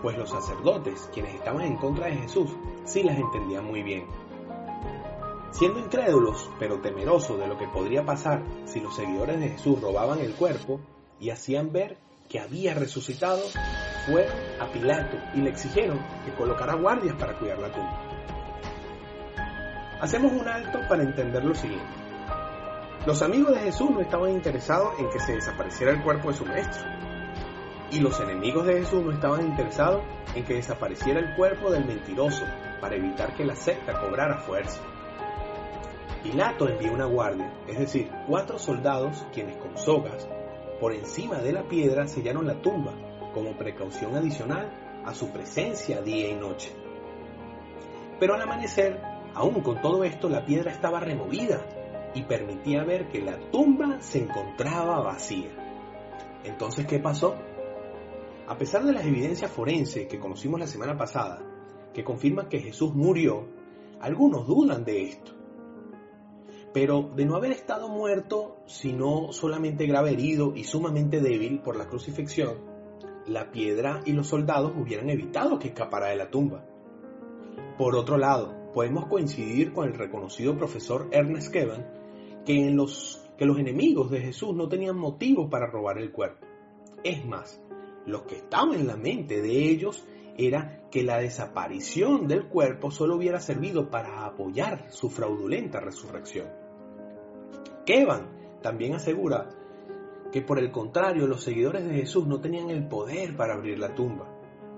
Pues 0.02 0.18
los 0.18 0.32
sacerdotes, 0.32 1.10
quienes 1.14 1.36
estaban 1.36 1.62
en 1.62 1.78
contra 1.78 2.08
de 2.08 2.18
Jesús, 2.18 2.50
sí 2.84 3.04
las 3.04 3.18
entendían 3.18 3.64
muy 3.64 3.82
bien. 3.82 4.04
Siendo 5.54 5.80
incrédulos, 5.80 6.50
pero 6.58 6.82
temerosos 6.82 7.40
de 7.40 7.46
lo 7.48 7.60
que 7.60 7.68
podría 7.68 8.04
pasar 8.04 8.44
si 8.66 8.80
los 8.80 8.96
seguidores 8.96 9.40
de 9.40 9.50
Jesús 9.50 9.80
robaban 9.80 10.18
el 10.18 10.34
cuerpo 10.34 10.82
y 11.20 11.30
hacían 11.30 11.72
ver 11.72 12.00
que 12.28 12.40
había 12.40 12.74
resucitado, 12.74 13.40
fue 14.08 14.28
a 14.60 14.66
Pilato 14.72 15.16
y 15.36 15.42
le 15.42 15.52
exigieron 15.52 16.00
que 16.26 16.34
colocara 16.34 16.74
guardias 16.74 17.16
para 17.20 17.38
cuidar 17.38 17.60
la 17.60 17.72
tumba. 17.72 18.02
Hacemos 20.02 20.32
un 20.32 20.48
alto 20.48 20.80
para 20.90 21.04
entender 21.04 21.46
lo 21.46 21.54
siguiente. 21.54 21.86
Los 23.06 23.22
amigos 23.22 23.54
de 23.54 23.60
Jesús 23.60 23.92
no 23.92 24.02
estaban 24.02 24.32
interesados 24.32 25.00
en 25.00 25.08
que 25.12 25.20
se 25.20 25.34
desapareciera 25.34 25.92
el 25.92 26.02
cuerpo 26.02 26.30
de 26.30 26.38
su 26.38 26.46
maestro. 26.46 26.84
Y 27.92 28.00
los 28.00 28.20
enemigos 28.20 28.66
de 28.66 28.80
Jesús 28.80 29.04
no 29.04 29.12
estaban 29.12 29.46
interesados 29.46 30.02
en 30.34 30.46
que 30.46 30.56
desapareciera 30.56 31.20
el 31.20 31.36
cuerpo 31.36 31.70
del 31.70 31.86
mentiroso 31.86 32.44
para 32.82 32.96
evitar 32.96 33.36
que 33.36 33.46
la 33.46 33.56
secta 33.56 34.02
cobrara 34.02 34.40
fuerza. 34.40 34.82
Pilato 36.24 36.70
envió 36.70 36.94
una 36.94 37.06
guardia, 37.06 37.54
es 37.68 37.78
decir, 37.78 38.10
cuatro 38.28 38.58
soldados 38.58 39.26
quienes 39.34 39.58
con 39.58 39.78
sogas 39.78 40.28
por 40.80 40.94
encima 40.94 41.38
de 41.40 41.54
la 41.54 41.64
piedra 41.64 42.08
sellaron 42.08 42.48
la 42.48 42.62
tumba 42.62 42.94
como 43.34 43.58
precaución 43.58 44.16
adicional 44.16 45.02
a 45.06 45.14
su 45.14 45.32
presencia 45.32 46.02
día 46.02 46.30
y 46.30 46.36
noche. 46.36 46.74
Pero 48.20 48.36
al 48.36 48.42
amanecer, 48.42 49.02
aún 49.34 49.62
con 49.62 49.82
todo 49.82 50.04
esto, 50.04 50.30
la 50.30 50.46
piedra 50.46 50.72
estaba 50.72 51.00
removida 51.00 51.66
y 52.14 52.24
permitía 52.24 52.84
ver 52.84 53.10
que 53.10 53.22
la 53.22 53.38
tumba 53.52 54.02
se 54.02 54.20
encontraba 54.20 55.02
vacía. 55.02 55.52
Entonces, 56.44 56.86
¿qué 56.86 57.00
pasó? 57.00 57.36
A 58.48 58.58
pesar 58.58 58.84
de 58.84 58.94
las 58.94 59.06
evidencias 59.06 59.52
forenses 59.52 60.08
que 60.08 60.20
conocimos 60.20 60.60
la 60.60 60.68
semana 60.68 60.98
pasada, 60.98 61.42
que 61.94 62.04
confirman 62.04 62.50
que 62.50 62.60
Jesús 62.60 62.94
murió, 62.94 63.48
algunos 64.00 64.48
dudan 64.48 64.84
de 64.84 65.04
esto. 65.04 65.43
Pero 66.74 67.12
de 67.16 67.26
no 67.26 67.36
haber 67.36 67.52
estado 67.52 67.88
muerto, 67.88 68.58
sino 68.66 69.32
solamente 69.32 69.86
grave 69.86 70.12
herido 70.12 70.54
y 70.56 70.64
sumamente 70.64 71.22
débil 71.22 71.60
por 71.60 71.76
la 71.76 71.88
crucifixión, 71.88 72.58
la 73.28 73.52
piedra 73.52 74.02
y 74.06 74.14
los 74.14 74.28
soldados 74.28 74.74
hubieran 74.76 75.10
evitado 75.10 75.60
que 75.60 75.70
escapara 75.70 76.08
de 76.08 76.16
la 76.16 76.30
tumba. 76.30 76.66
Por 77.78 77.96
otro 77.96 78.18
lado, 78.18 78.72
podemos 78.74 79.06
coincidir 79.08 79.72
con 79.72 79.88
el 79.88 79.94
reconocido 79.94 80.58
profesor 80.58 81.08
Ernest 81.12 81.52
Kevan 81.54 81.86
que, 82.46 82.72
los, 82.72 83.24
que 83.38 83.46
los 83.46 83.60
enemigos 83.60 84.12
de 84.12 84.22
Jesús 84.22 84.56
no 84.56 84.68
tenían 84.68 84.98
motivos 84.98 85.50
para 85.50 85.68
robar 85.68 86.00
el 86.00 86.12
cuerpo. 86.12 86.46
Es 87.04 87.26
más, 87.26 87.62
lo 88.06 88.26
que 88.26 88.36
estaba 88.36 88.76
en 88.76 88.88
la 88.88 88.98
mente 88.98 89.42
de 89.42 89.70
ellos 89.70 90.06
era 90.38 90.82
que 90.90 91.04
la 91.04 91.20
desaparición 91.20 92.28
del 92.28 92.48
cuerpo 92.48 92.92
solo 92.92 93.16
hubiera 93.16 93.40
servido 93.40 93.90
para 93.90 94.26
apoyar 94.26 94.88
su 94.90 95.10
fraudulenta 95.10 95.80
resurrección. 95.80 96.63
Kevan 97.86 98.60
también 98.62 98.96
asegura 98.96 99.50
que 100.32 100.42
por 100.42 100.60
el 100.60 100.72
contrario 100.72 101.28
los 101.28 101.44
seguidores 101.44 101.86
de 101.86 101.94
Jesús 101.96 102.26
no 102.26 102.40
tenían 102.40 102.70
el 102.70 102.88
poder 102.88 103.36
para 103.36 103.54
abrir 103.54 103.80
la 103.80 103.94
tumba, 103.94 104.28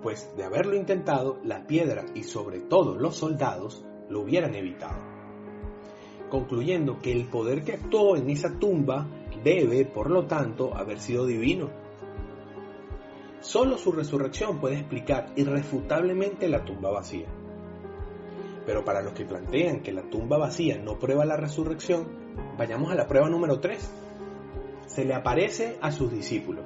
pues 0.02 0.36
de 0.36 0.44
haberlo 0.44 0.76
intentado, 0.76 1.40
la 1.44 1.66
piedra 1.66 2.06
y 2.14 2.24
sobre 2.24 2.60
todo 2.60 2.96
los 2.96 3.16
soldados 3.16 3.86
lo 4.10 4.22
hubieran 4.22 4.56
evitado 4.56 5.16
concluyendo 6.30 7.00
que 7.00 7.12
el 7.12 7.26
poder 7.26 7.64
que 7.64 7.74
actuó 7.74 8.18
en 8.18 8.30
esa 8.30 8.60
tumba 8.60 9.08
debe, 9.44 9.86
por 9.86 10.10
lo 10.10 10.26
tanto, 10.26 10.76
haber 10.76 11.00
sido 11.00 11.26
divino. 11.26 11.70
Solo 13.40 13.78
su 13.78 13.92
resurrección 13.92 14.60
puede 14.60 14.80
explicar 14.80 15.32
irrefutablemente 15.36 16.50
la 16.50 16.66
tumba 16.66 16.90
vacía. 16.92 17.28
Pero 18.66 18.84
para 18.84 19.02
los 19.02 19.14
que 19.14 19.26
plantean 19.26 19.82
que 19.82 19.94
la 19.94 20.10
tumba 20.10 20.38
vacía 20.38 20.78
no 20.78 20.98
prueba 20.98 21.26
la 21.26 21.38
resurrección, 21.38 22.25
vayamos 22.58 22.92
a 22.92 22.96
la 22.96 23.08
prueba 23.08 23.30
número 23.30 23.60
3. 23.60 23.92
Se 24.88 25.06
le 25.06 25.14
aparece 25.14 25.78
a 25.82 25.92
sus 25.92 26.12
discípulos. 26.12 26.66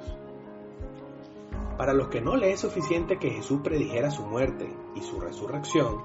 Para 1.76 1.94
los 1.94 2.08
que 2.08 2.20
no 2.20 2.36
le 2.36 2.52
es 2.52 2.60
suficiente 2.60 3.18
que 3.18 3.30
Jesús 3.30 3.60
predijera 3.62 4.10
su 4.10 4.22
muerte 4.22 4.70
y 4.94 5.00
su 5.00 5.18
resurrección, 5.18 6.02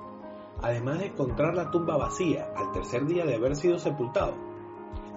además 0.61 0.99
de 0.99 1.07
encontrar 1.07 1.53
la 1.53 1.69
tumba 1.69 1.97
vacía 1.97 2.47
al 2.55 2.71
tercer 2.71 3.05
día 3.05 3.25
de 3.25 3.35
haber 3.35 3.55
sido 3.55 3.77
sepultado, 3.77 4.35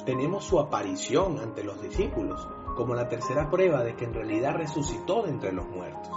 tenemos 0.04 0.44
su 0.44 0.58
aparición 0.58 1.38
ante 1.38 1.62
los 1.62 1.80
discípulos 1.80 2.48
como 2.76 2.94
la 2.94 3.08
tercera 3.08 3.50
prueba 3.50 3.84
de 3.84 3.94
que 3.94 4.04
en 4.04 4.14
realidad 4.14 4.56
resucitó 4.56 5.22
de 5.22 5.30
entre 5.30 5.52
los 5.52 5.68
muertos. 5.68 6.10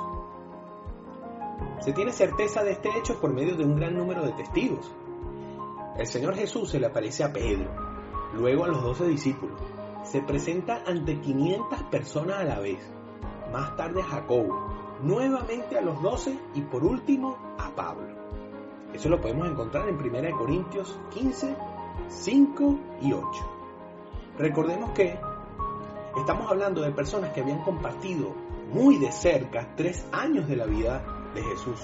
Se 1.81 1.93
tiene 1.93 2.11
certeza 2.11 2.63
de 2.63 2.71
este 2.71 2.89
hecho 2.97 3.19
por 3.19 3.33
medio 3.33 3.55
de 3.55 3.65
un 3.65 3.75
gran 3.75 3.95
número 3.95 4.23
de 4.23 4.33
testigos. 4.33 4.91
El 5.97 6.05
Señor 6.05 6.35
Jesús 6.35 6.69
se 6.69 6.79
le 6.79 6.87
aparece 6.87 7.23
a 7.23 7.33
Pedro, 7.33 7.90
luego 8.33 8.65
a 8.65 8.67
los 8.67 8.83
doce 8.83 9.07
discípulos, 9.07 9.59
se 10.03 10.21
presenta 10.21 10.83
ante 10.85 11.19
500 11.19 11.83
personas 11.83 12.39
a 12.39 12.43
la 12.43 12.59
vez, 12.59 12.79
más 13.51 13.75
tarde 13.75 14.01
a 14.01 14.05
Jacobo, 14.05 14.97
nuevamente 15.01 15.77
a 15.77 15.81
los 15.81 16.01
doce 16.01 16.37
y 16.53 16.61
por 16.61 16.83
último 16.83 17.37
a 17.57 17.69
Pablo. 17.69 18.07
Eso 18.93 19.09
lo 19.09 19.21
podemos 19.21 19.47
encontrar 19.47 19.87
en 19.87 19.95
1 19.95 20.37
Corintios 20.37 20.99
15, 21.11 21.55
5 22.09 22.79
y 23.01 23.13
8. 23.13 23.27
Recordemos 24.37 24.91
que 24.91 25.17
estamos 26.17 26.49
hablando 26.51 26.81
de 26.81 26.91
personas 26.91 27.31
que 27.31 27.41
habían 27.41 27.63
compartido 27.63 28.33
muy 28.73 28.97
de 28.97 29.11
cerca 29.11 29.75
tres 29.75 30.05
años 30.11 30.47
de 30.47 30.55
la 30.55 30.65
vida 30.65 31.03
de 31.33 31.43
Jesús. 31.43 31.79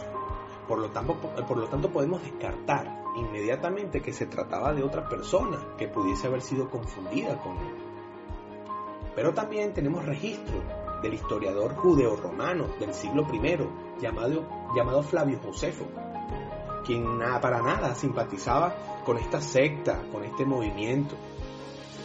Por 0.67 0.79
lo, 0.79 0.89
tanto, 0.89 1.15
por 1.15 1.57
lo 1.57 1.67
tanto, 1.67 1.89
podemos 1.89 2.21
descartar 2.21 3.06
inmediatamente 3.17 4.01
que 4.01 4.13
se 4.13 4.27
trataba 4.27 4.73
de 4.73 4.83
otra 4.83 5.07
persona 5.09 5.57
que 5.77 5.87
pudiese 5.87 6.27
haber 6.27 6.41
sido 6.41 6.69
confundida 6.69 7.37
con 7.39 7.57
él. 7.57 7.75
Pero 9.15 9.33
también 9.33 9.73
tenemos 9.73 10.05
registro 10.05 10.61
del 11.01 11.13
historiador 11.13 11.75
judeo-romano 11.75 12.67
del 12.79 12.93
siglo 12.93 13.27
I 13.31 14.01
llamado, 14.01 14.45
llamado 14.75 15.03
Flavio 15.03 15.39
Josefo, 15.43 15.85
quien 16.85 17.17
nada, 17.17 17.41
para 17.41 17.61
nada 17.61 17.95
simpatizaba 17.95 18.75
con 19.03 19.17
esta 19.17 19.41
secta, 19.41 20.03
con 20.11 20.23
este 20.23 20.45
movimiento, 20.45 21.15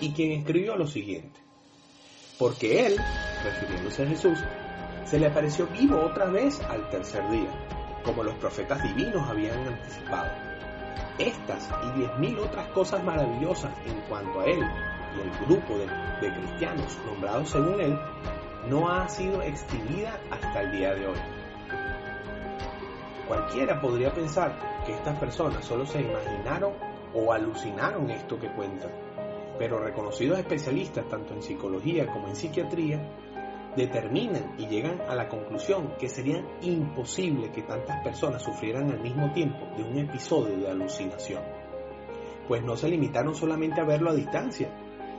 y 0.00 0.12
quien 0.12 0.32
escribió 0.32 0.76
lo 0.76 0.86
siguiente. 0.86 1.40
Porque 2.38 2.86
él, 2.86 2.96
refiriéndose 3.44 4.02
a 4.02 4.06
Jesús, 4.06 4.38
se 5.04 5.18
le 5.18 5.26
apareció 5.26 5.66
vivo 5.66 6.00
otra 6.00 6.26
vez 6.26 6.60
al 6.62 6.88
tercer 6.90 7.28
día, 7.30 7.50
como 8.04 8.24
los 8.24 8.34
profetas 8.34 8.82
divinos 8.82 9.28
habían 9.28 9.58
anticipado. 9.66 10.30
Estas 11.22 11.70
y 11.86 11.98
diez 12.00 12.18
mil 12.18 12.36
otras 12.40 12.66
cosas 12.70 13.04
maravillosas 13.04 13.72
en 13.86 14.00
cuanto 14.08 14.40
a 14.40 14.44
él 14.44 14.58
y 14.58 15.20
el 15.20 15.46
grupo 15.46 15.78
de, 15.78 15.86
cristianos 16.32 16.98
nombrados 17.06 17.48
según 17.48 17.80
él 17.80 17.96
no 18.68 18.88
ha 18.90 19.08
sido 19.08 19.40
extinguida 19.40 20.18
hasta 20.32 20.62
el 20.62 20.72
día 20.72 20.94
de 20.94 21.06
hoy. 21.06 21.18
Cualquiera 23.28 23.80
podría 23.80 24.12
pensar 24.12 24.82
que 24.84 24.94
estas 24.94 25.16
personas 25.20 25.64
solo 25.64 25.86
se 25.86 26.00
imaginaron 26.00 26.72
o 27.14 27.32
alucinaron 27.32 28.10
esto 28.10 28.40
que 28.40 28.48
cuentan, 28.48 28.90
pero 29.60 29.78
reconocidos 29.78 30.40
especialistas 30.40 31.08
tanto 31.08 31.34
en 31.34 31.42
psicología 31.42 32.04
como 32.08 32.26
en 32.26 32.34
psiquiatría 32.34 33.00
determinan 33.76 34.54
y 34.58 34.66
llegan 34.66 35.00
a 35.08 35.14
la 35.14 35.28
conclusión 35.28 35.94
que 35.98 36.08
sería 36.08 36.44
imposible 36.60 37.50
que 37.52 37.62
tantas 37.62 38.02
personas 38.02 38.42
sufrieran 38.42 38.90
al 38.90 39.00
mismo 39.00 39.32
tiempo 39.32 39.66
de 39.76 39.84
un 39.84 39.98
episodio 39.98 40.58
de 40.58 40.70
alucinación, 40.70 41.42
pues 42.48 42.62
no 42.62 42.76
se 42.76 42.88
limitaron 42.88 43.34
solamente 43.34 43.80
a 43.80 43.84
verlo 43.84 44.10
a 44.10 44.14
distancia, 44.14 44.68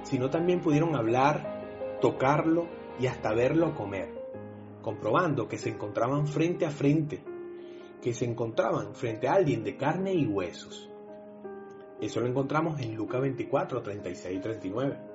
sino 0.03 0.29
también 0.29 0.61
pudieron 0.61 0.95
hablar, 0.95 1.97
tocarlo 1.99 2.67
y 2.99 3.07
hasta 3.07 3.33
verlo 3.33 3.73
comer, 3.73 4.13
comprobando 4.81 5.47
que 5.47 5.57
se 5.57 5.69
encontraban 5.69 6.27
frente 6.27 6.65
a 6.65 6.69
frente, 6.69 7.23
que 8.01 8.13
se 8.13 8.25
encontraban 8.25 8.93
frente 8.93 9.27
a 9.27 9.33
alguien 9.33 9.63
de 9.63 9.77
carne 9.77 10.13
y 10.13 10.27
huesos. 10.27 10.89
Eso 12.01 12.19
lo 12.19 12.27
encontramos 12.27 12.81
en 12.81 12.95
Lucas 12.95 13.21
24, 13.21 13.81
36 13.81 14.37
y 14.37 14.41
39. 14.41 15.12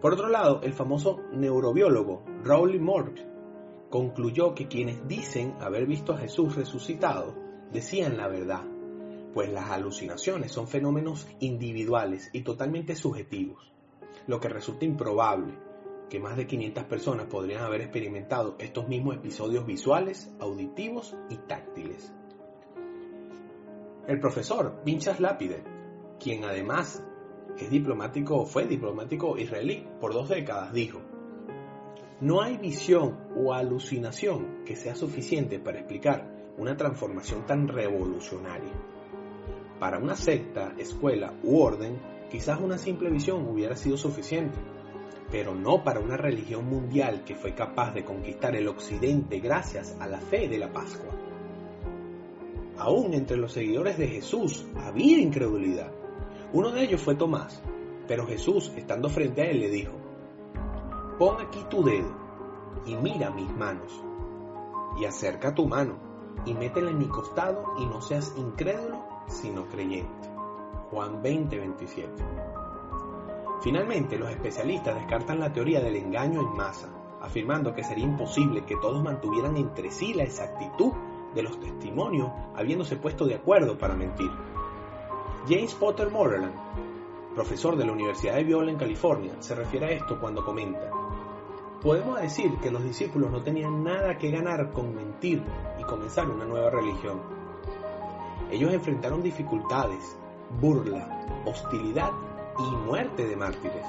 Por 0.00 0.14
otro 0.14 0.28
lado, 0.28 0.60
el 0.62 0.72
famoso 0.72 1.20
neurobiólogo 1.32 2.24
Rowley 2.42 2.78
Morgue 2.78 3.26
concluyó 3.90 4.54
que 4.54 4.66
quienes 4.66 5.06
dicen 5.06 5.56
haber 5.60 5.86
visto 5.86 6.14
a 6.14 6.18
Jesús 6.18 6.56
resucitado 6.56 7.34
decían 7.70 8.16
la 8.16 8.28
verdad, 8.28 8.64
pues 9.34 9.52
las 9.52 9.70
alucinaciones 9.70 10.52
son 10.52 10.68
fenómenos 10.68 11.28
individuales 11.40 12.30
y 12.32 12.42
totalmente 12.42 12.96
subjetivos, 12.96 13.72
lo 14.26 14.40
que 14.40 14.48
resulta 14.48 14.86
improbable 14.86 15.52
que 16.08 16.18
más 16.18 16.36
de 16.36 16.46
500 16.46 16.84
personas 16.84 17.26
podrían 17.26 17.62
haber 17.62 17.82
experimentado 17.82 18.56
estos 18.58 18.88
mismos 18.88 19.16
episodios 19.16 19.64
visuales, 19.64 20.30
auditivos 20.40 21.14
y 21.28 21.36
táctiles. 21.36 22.12
El 24.08 24.18
profesor 24.18 24.82
Vinchas 24.84 25.20
Lapide, 25.20 25.62
quien 26.18 26.44
además 26.44 27.04
es 27.64 27.70
diplomático, 27.70 28.46
fue 28.46 28.66
diplomático 28.66 29.36
israelí 29.38 29.86
por 30.00 30.12
dos 30.12 30.28
décadas, 30.28 30.72
dijo, 30.72 31.00
no 32.20 32.42
hay 32.42 32.58
visión 32.58 33.16
o 33.34 33.54
alucinación 33.54 34.62
que 34.66 34.76
sea 34.76 34.94
suficiente 34.94 35.58
para 35.58 35.78
explicar 35.78 36.52
una 36.58 36.76
transformación 36.76 37.46
tan 37.46 37.66
revolucionaria. 37.66 38.72
Para 39.78 39.98
una 39.98 40.14
secta, 40.14 40.74
escuela 40.76 41.32
u 41.42 41.58
orden, 41.60 41.98
quizás 42.30 42.60
una 42.60 42.76
simple 42.76 43.08
visión 43.08 43.48
hubiera 43.48 43.74
sido 43.74 43.96
suficiente, 43.96 44.58
pero 45.30 45.54
no 45.54 45.82
para 45.82 46.00
una 46.00 46.18
religión 46.18 46.66
mundial 46.66 47.24
que 47.24 47.34
fue 47.34 47.54
capaz 47.54 47.94
de 47.94 48.04
conquistar 48.04 48.54
el 48.54 48.68
occidente 48.68 49.40
gracias 49.40 49.96
a 49.98 50.06
la 50.06 50.20
fe 50.20 50.46
de 50.46 50.58
la 50.58 50.70
Pascua. 50.70 51.14
Aún 52.76 53.14
entre 53.14 53.38
los 53.38 53.52
seguidores 53.52 53.96
de 53.96 54.08
Jesús 54.08 54.66
había 54.76 55.18
incredulidad. 55.18 55.99
Uno 56.52 56.70
de 56.72 56.82
ellos 56.82 57.00
fue 57.00 57.14
Tomás, 57.14 57.62
pero 58.08 58.26
Jesús, 58.26 58.72
estando 58.76 59.08
frente 59.08 59.42
a 59.42 59.50
él, 59.50 59.60
le 59.60 59.70
dijo, 59.70 59.92
Pon 61.18 61.36
aquí 61.40 61.64
tu 61.70 61.84
dedo 61.84 62.08
y 62.86 62.96
mira 62.96 63.30
mis 63.30 63.54
manos, 63.56 64.02
y 65.00 65.04
acerca 65.04 65.54
tu 65.54 65.68
mano 65.68 66.10
y 66.44 66.54
métela 66.54 66.90
en 66.90 66.98
mi 66.98 67.06
costado 67.06 67.64
y 67.78 67.86
no 67.86 68.00
seas 68.00 68.34
incrédulo, 68.36 69.04
sino 69.26 69.66
creyente. 69.66 70.28
Juan 70.90 71.22
20, 71.22 71.56
27. 71.56 72.10
Finalmente, 73.62 74.18
los 74.18 74.30
especialistas 74.30 74.96
descartan 74.96 75.38
la 75.38 75.52
teoría 75.52 75.80
del 75.80 75.96
engaño 75.96 76.40
en 76.40 76.56
masa, 76.56 76.88
afirmando 77.20 77.74
que 77.74 77.84
sería 77.84 78.04
imposible 78.04 78.64
que 78.64 78.76
todos 78.76 79.02
mantuvieran 79.02 79.56
entre 79.56 79.90
sí 79.90 80.14
la 80.14 80.24
exactitud 80.24 80.92
de 81.34 81.42
los 81.42 81.60
testimonios 81.60 82.30
habiéndose 82.56 82.96
puesto 82.96 83.26
de 83.26 83.36
acuerdo 83.36 83.78
para 83.78 83.94
mentir. 83.94 84.30
James 85.48 85.74
Potter 85.74 86.10
Moreland, 86.10 86.54
profesor 87.34 87.74
de 87.74 87.86
la 87.86 87.92
Universidad 87.92 88.34
de 88.34 88.44
Biola 88.44 88.70
en 88.70 88.76
California, 88.76 89.40
se 89.40 89.54
refiere 89.54 89.86
a 89.86 89.90
esto 89.90 90.20
cuando 90.20 90.44
comenta, 90.44 90.90
podemos 91.80 92.20
decir 92.20 92.58
que 92.58 92.70
los 92.70 92.84
discípulos 92.84 93.30
no 93.30 93.42
tenían 93.42 93.82
nada 93.82 94.18
que 94.18 94.30
ganar 94.30 94.70
con 94.70 94.94
mentir 94.94 95.42
y 95.78 95.82
comenzar 95.84 96.28
una 96.28 96.44
nueva 96.44 96.68
religión. 96.68 97.22
Ellos 98.50 98.70
enfrentaron 98.74 99.22
dificultades, 99.22 100.18
burla, 100.60 101.26
hostilidad 101.46 102.10
y 102.58 102.76
muerte 102.76 103.26
de 103.26 103.36
mártires. 103.36 103.86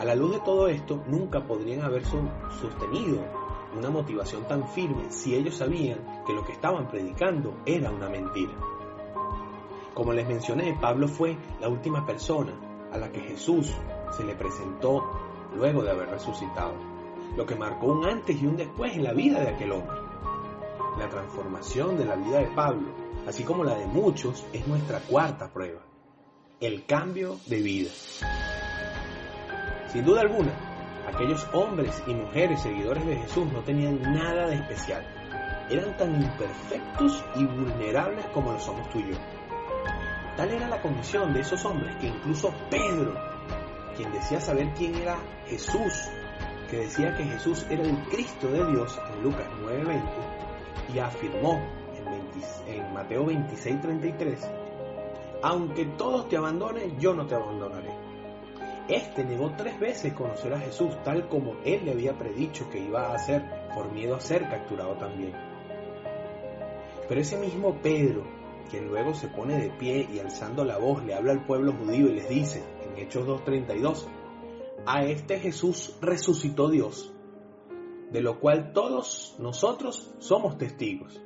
A 0.00 0.04
la 0.04 0.16
luz 0.16 0.32
de 0.32 0.40
todo 0.40 0.66
esto, 0.66 1.00
nunca 1.06 1.46
podrían 1.46 1.82
haber 1.82 2.04
sostenido 2.04 3.20
una 3.78 3.90
motivación 3.90 4.48
tan 4.48 4.66
firme 4.68 5.10
si 5.10 5.36
ellos 5.36 5.54
sabían 5.54 6.24
que 6.26 6.32
lo 6.32 6.44
que 6.44 6.52
estaban 6.52 6.88
predicando 6.88 7.54
era 7.64 7.92
una 7.92 8.08
mentira. 8.08 8.73
Como 9.94 10.12
les 10.12 10.26
mencioné, 10.26 10.76
Pablo 10.80 11.06
fue 11.06 11.36
la 11.60 11.68
última 11.68 12.04
persona 12.04 12.52
a 12.92 12.98
la 12.98 13.12
que 13.12 13.20
Jesús 13.20 13.72
se 14.10 14.24
le 14.24 14.34
presentó 14.34 15.04
luego 15.54 15.82
de 15.82 15.92
haber 15.92 16.10
resucitado, 16.10 16.74
lo 17.36 17.46
que 17.46 17.54
marcó 17.54 17.86
un 17.86 18.04
antes 18.04 18.40
y 18.42 18.46
un 18.46 18.56
después 18.56 18.94
en 18.94 19.04
la 19.04 19.12
vida 19.12 19.40
de 19.40 19.50
aquel 19.50 19.70
hombre. 19.70 19.96
La 20.98 21.08
transformación 21.08 21.96
de 21.96 22.06
la 22.06 22.16
vida 22.16 22.38
de 22.38 22.46
Pablo, 22.46 22.88
así 23.26 23.44
como 23.44 23.62
la 23.62 23.76
de 23.76 23.86
muchos, 23.86 24.44
es 24.52 24.66
nuestra 24.66 24.98
cuarta 24.98 25.52
prueba, 25.52 25.82
el 26.60 26.84
cambio 26.86 27.38
de 27.46 27.62
vida. 27.62 27.90
Sin 29.88 30.04
duda 30.04 30.22
alguna, 30.22 30.52
aquellos 31.06 31.46
hombres 31.52 32.02
y 32.08 32.14
mujeres 32.14 32.60
seguidores 32.62 33.06
de 33.06 33.16
Jesús 33.16 33.46
no 33.52 33.60
tenían 33.62 34.02
nada 34.02 34.48
de 34.48 34.56
especial. 34.56 35.04
Eran 35.70 35.96
tan 35.96 36.20
imperfectos 36.20 37.24
y 37.36 37.44
vulnerables 37.44 38.26
como 38.26 38.52
lo 38.52 38.58
somos 38.58 38.88
tú 38.90 38.98
y 38.98 39.12
yo. 39.12 39.16
Tal 40.36 40.50
era 40.50 40.68
la 40.68 40.82
condición 40.82 41.32
de 41.32 41.40
esos 41.40 41.64
hombres 41.64 41.94
que 41.96 42.08
incluso 42.08 42.52
Pedro, 42.68 43.14
quien 43.96 44.12
decía 44.12 44.40
saber 44.40 44.72
quién 44.76 44.96
era 44.96 45.16
Jesús, 45.46 46.08
que 46.68 46.78
decía 46.78 47.16
que 47.16 47.24
Jesús 47.24 47.64
era 47.70 47.84
el 47.84 47.96
Cristo 48.08 48.48
de 48.48 48.66
Dios 48.66 48.98
en 49.14 49.22
Lucas 49.22 49.46
9:20, 49.62 50.00
y 50.92 50.98
afirmó 50.98 51.62
en, 52.66 52.74
en 52.74 52.92
Mateo 52.92 53.26
26:33, 53.26 54.38
aunque 55.42 55.84
todos 55.84 56.28
te 56.28 56.36
abandonen, 56.36 56.98
yo 56.98 57.14
no 57.14 57.26
te 57.26 57.36
abandonaré. 57.36 57.90
Este 58.88 59.24
negó 59.24 59.52
tres 59.56 59.78
veces 59.78 60.12
conocer 60.12 60.52
a 60.52 60.58
Jesús 60.58 60.94
tal 61.04 61.28
como 61.28 61.54
él 61.64 61.84
le 61.84 61.92
había 61.92 62.18
predicho 62.18 62.68
que 62.68 62.80
iba 62.80 63.06
a 63.06 63.14
hacer 63.14 63.42
por 63.74 63.90
miedo 63.92 64.14
a 64.16 64.20
ser 64.20 64.48
capturado 64.48 64.94
también. 64.96 65.32
Pero 67.08 67.20
ese 67.20 67.38
mismo 67.38 67.76
Pedro, 67.82 68.24
quien 68.70 68.88
luego 68.88 69.14
se 69.14 69.28
pone 69.28 69.58
de 69.58 69.70
pie 69.70 70.08
y 70.12 70.18
alzando 70.18 70.64
la 70.64 70.78
voz 70.78 71.04
le 71.04 71.14
habla 71.14 71.32
al 71.32 71.44
pueblo 71.44 71.72
judío 71.72 72.08
y 72.08 72.14
les 72.14 72.28
dice, 72.28 72.62
en 72.82 72.98
Hechos 72.98 73.26
2.32, 73.26 74.06
a 74.86 75.04
este 75.04 75.38
Jesús 75.38 75.96
resucitó 76.00 76.68
Dios, 76.68 77.12
de 78.10 78.20
lo 78.20 78.40
cual 78.40 78.72
todos 78.72 79.36
nosotros 79.38 80.14
somos 80.18 80.58
testigos. 80.58 81.20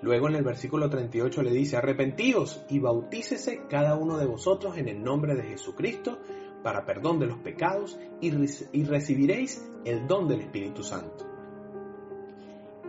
Luego 0.00 0.28
en 0.28 0.34
el 0.34 0.42
versículo 0.42 0.90
38 0.90 1.42
le 1.42 1.52
dice, 1.52 1.76
arrepentíos 1.76 2.64
y 2.68 2.80
bautícese 2.80 3.62
cada 3.68 3.96
uno 3.96 4.18
de 4.18 4.26
vosotros 4.26 4.76
en 4.76 4.88
el 4.88 5.02
nombre 5.02 5.36
de 5.36 5.44
Jesucristo 5.44 6.18
para 6.62 6.84
perdón 6.84 7.20
de 7.20 7.26
los 7.26 7.38
pecados 7.38 7.98
y 8.20 8.30
recibiréis 8.30 9.68
el 9.84 10.06
don 10.06 10.28
del 10.28 10.40
Espíritu 10.40 10.82
Santo. 10.82 11.31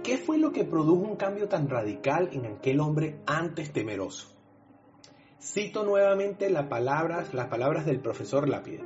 ¿Qué 0.04 0.18
fue 0.18 0.38
lo 0.38 0.52
que 0.52 0.66
produjo 0.66 1.02
un 1.02 1.16
cambio 1.16 1.48
tan 1.48 1.70
radical 1.70 2.30
en 2.34 2.46
aquel 2.46 2.82
hombre 2.82 3.22
antes 3.26 3.72
temeroso? 3.72 4.28
Cito 5.42 5.86
nuevamente 5.86 6.50
las 6.50 6.68
palabras, 6.68 7.86
del 7.86 8.02
profesor 8.02 8.50
Lápide, 8.50 8.84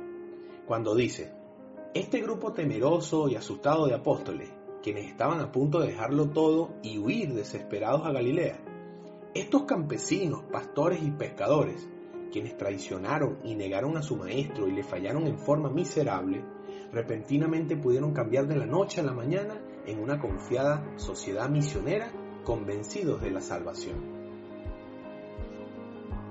cuando 0.64 0.94
dice, 0.94 1.32
este 1.92 2.20
grupo 2.20 2.52
temeroso 2.52 3.28
y 3.28 3.34
asustado 3.34 3.88
de 3.88 3.94
apóstoles, 3.94 4.48
quienes 4.80 5.06
estaban 5.06 5.40
a 5.40 5.50
punto 5.50 5.80
de 5.80 5.88
dejarlo 5.88 6.30
todo 6.30 6.76
y 6.84 6.98
huir 6.98 7.34
desesperados 7.34 8.06
a 8.06 8.12
Galilea, 8.12 8.60
estos 9.34 9.64
campesinos, 9.64 10.44
pastores 10.52 11.02
y 11.02 11.10
pescadores, 11.10 11.88
quienes 12.30 12.56
traicionaron 12.56 13.40
y 13.42 13.56
negaron 13.56 13.96
a 13.96 14.02
su 14.02 14.14
maestro 14.14 14.68
y 14.68 14.72
le 14.72 14.84
fallaron 14.84 15.26
en 15.26 15.40
forma 15.40 15.68
miserable, 15.68 16.44
repentinamente 16.92 17.76
pudieron 17.76 18.12
cambiar 18.12 18.46
de 18.46 18.56
la 18.56 18.66
noche 18.66 19.00
a 19.00 19.04
la 19.04 19.12
mañana 19.12 19.60
en 19.88 20.00
una 20.00 20.20
confiada 20.20 20.84
sociedad 20.96 21.48
misionera 21.48 22.12
convencidos 22.44 23.20
de 23.22 23.30
la 23.30 23.40
salvación. 23.40 23.96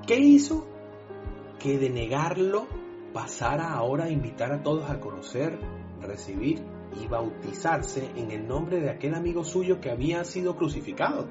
¿Qué 0.06 0.18
hizo? 0.18 0.68
Que 1.60 1.78
de 1.78 1.90
negarlo 1.90 2.68
pasara 3.14 3.74
ahora 3.74 4.06
a 4.06 4.10
invitar 4.10 4.52
a 4.52 4.62
todos 4.62 4.90
a 4.90 5.00
conocer, 5.00 5.60
recibir 6.02 6.64
y 7.02 7.08
bautizarse 7.08 8.12
en 8.16 8.32
el 8.32 8.48
nombre 8.48 8.80
de 8.80 8.90
aquel 8.90 9.16
amigo 9.16 9.44
suyo 9.44 9.82
que 9.82 9.92
había 9.92 10.24
sido 10.24 10.56
crucificado. 10.56 11.28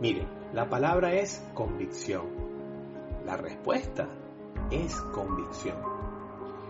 Mire, 0.00 0.26
la 0.52 0.68
palabra 0.68 1.12
es 1.12 1.44
convicción. 1.54 2.26
La 3.26 3.36
respuesta 3.36 4.08
es 4.70 4.94
convicción. 5.12 5.97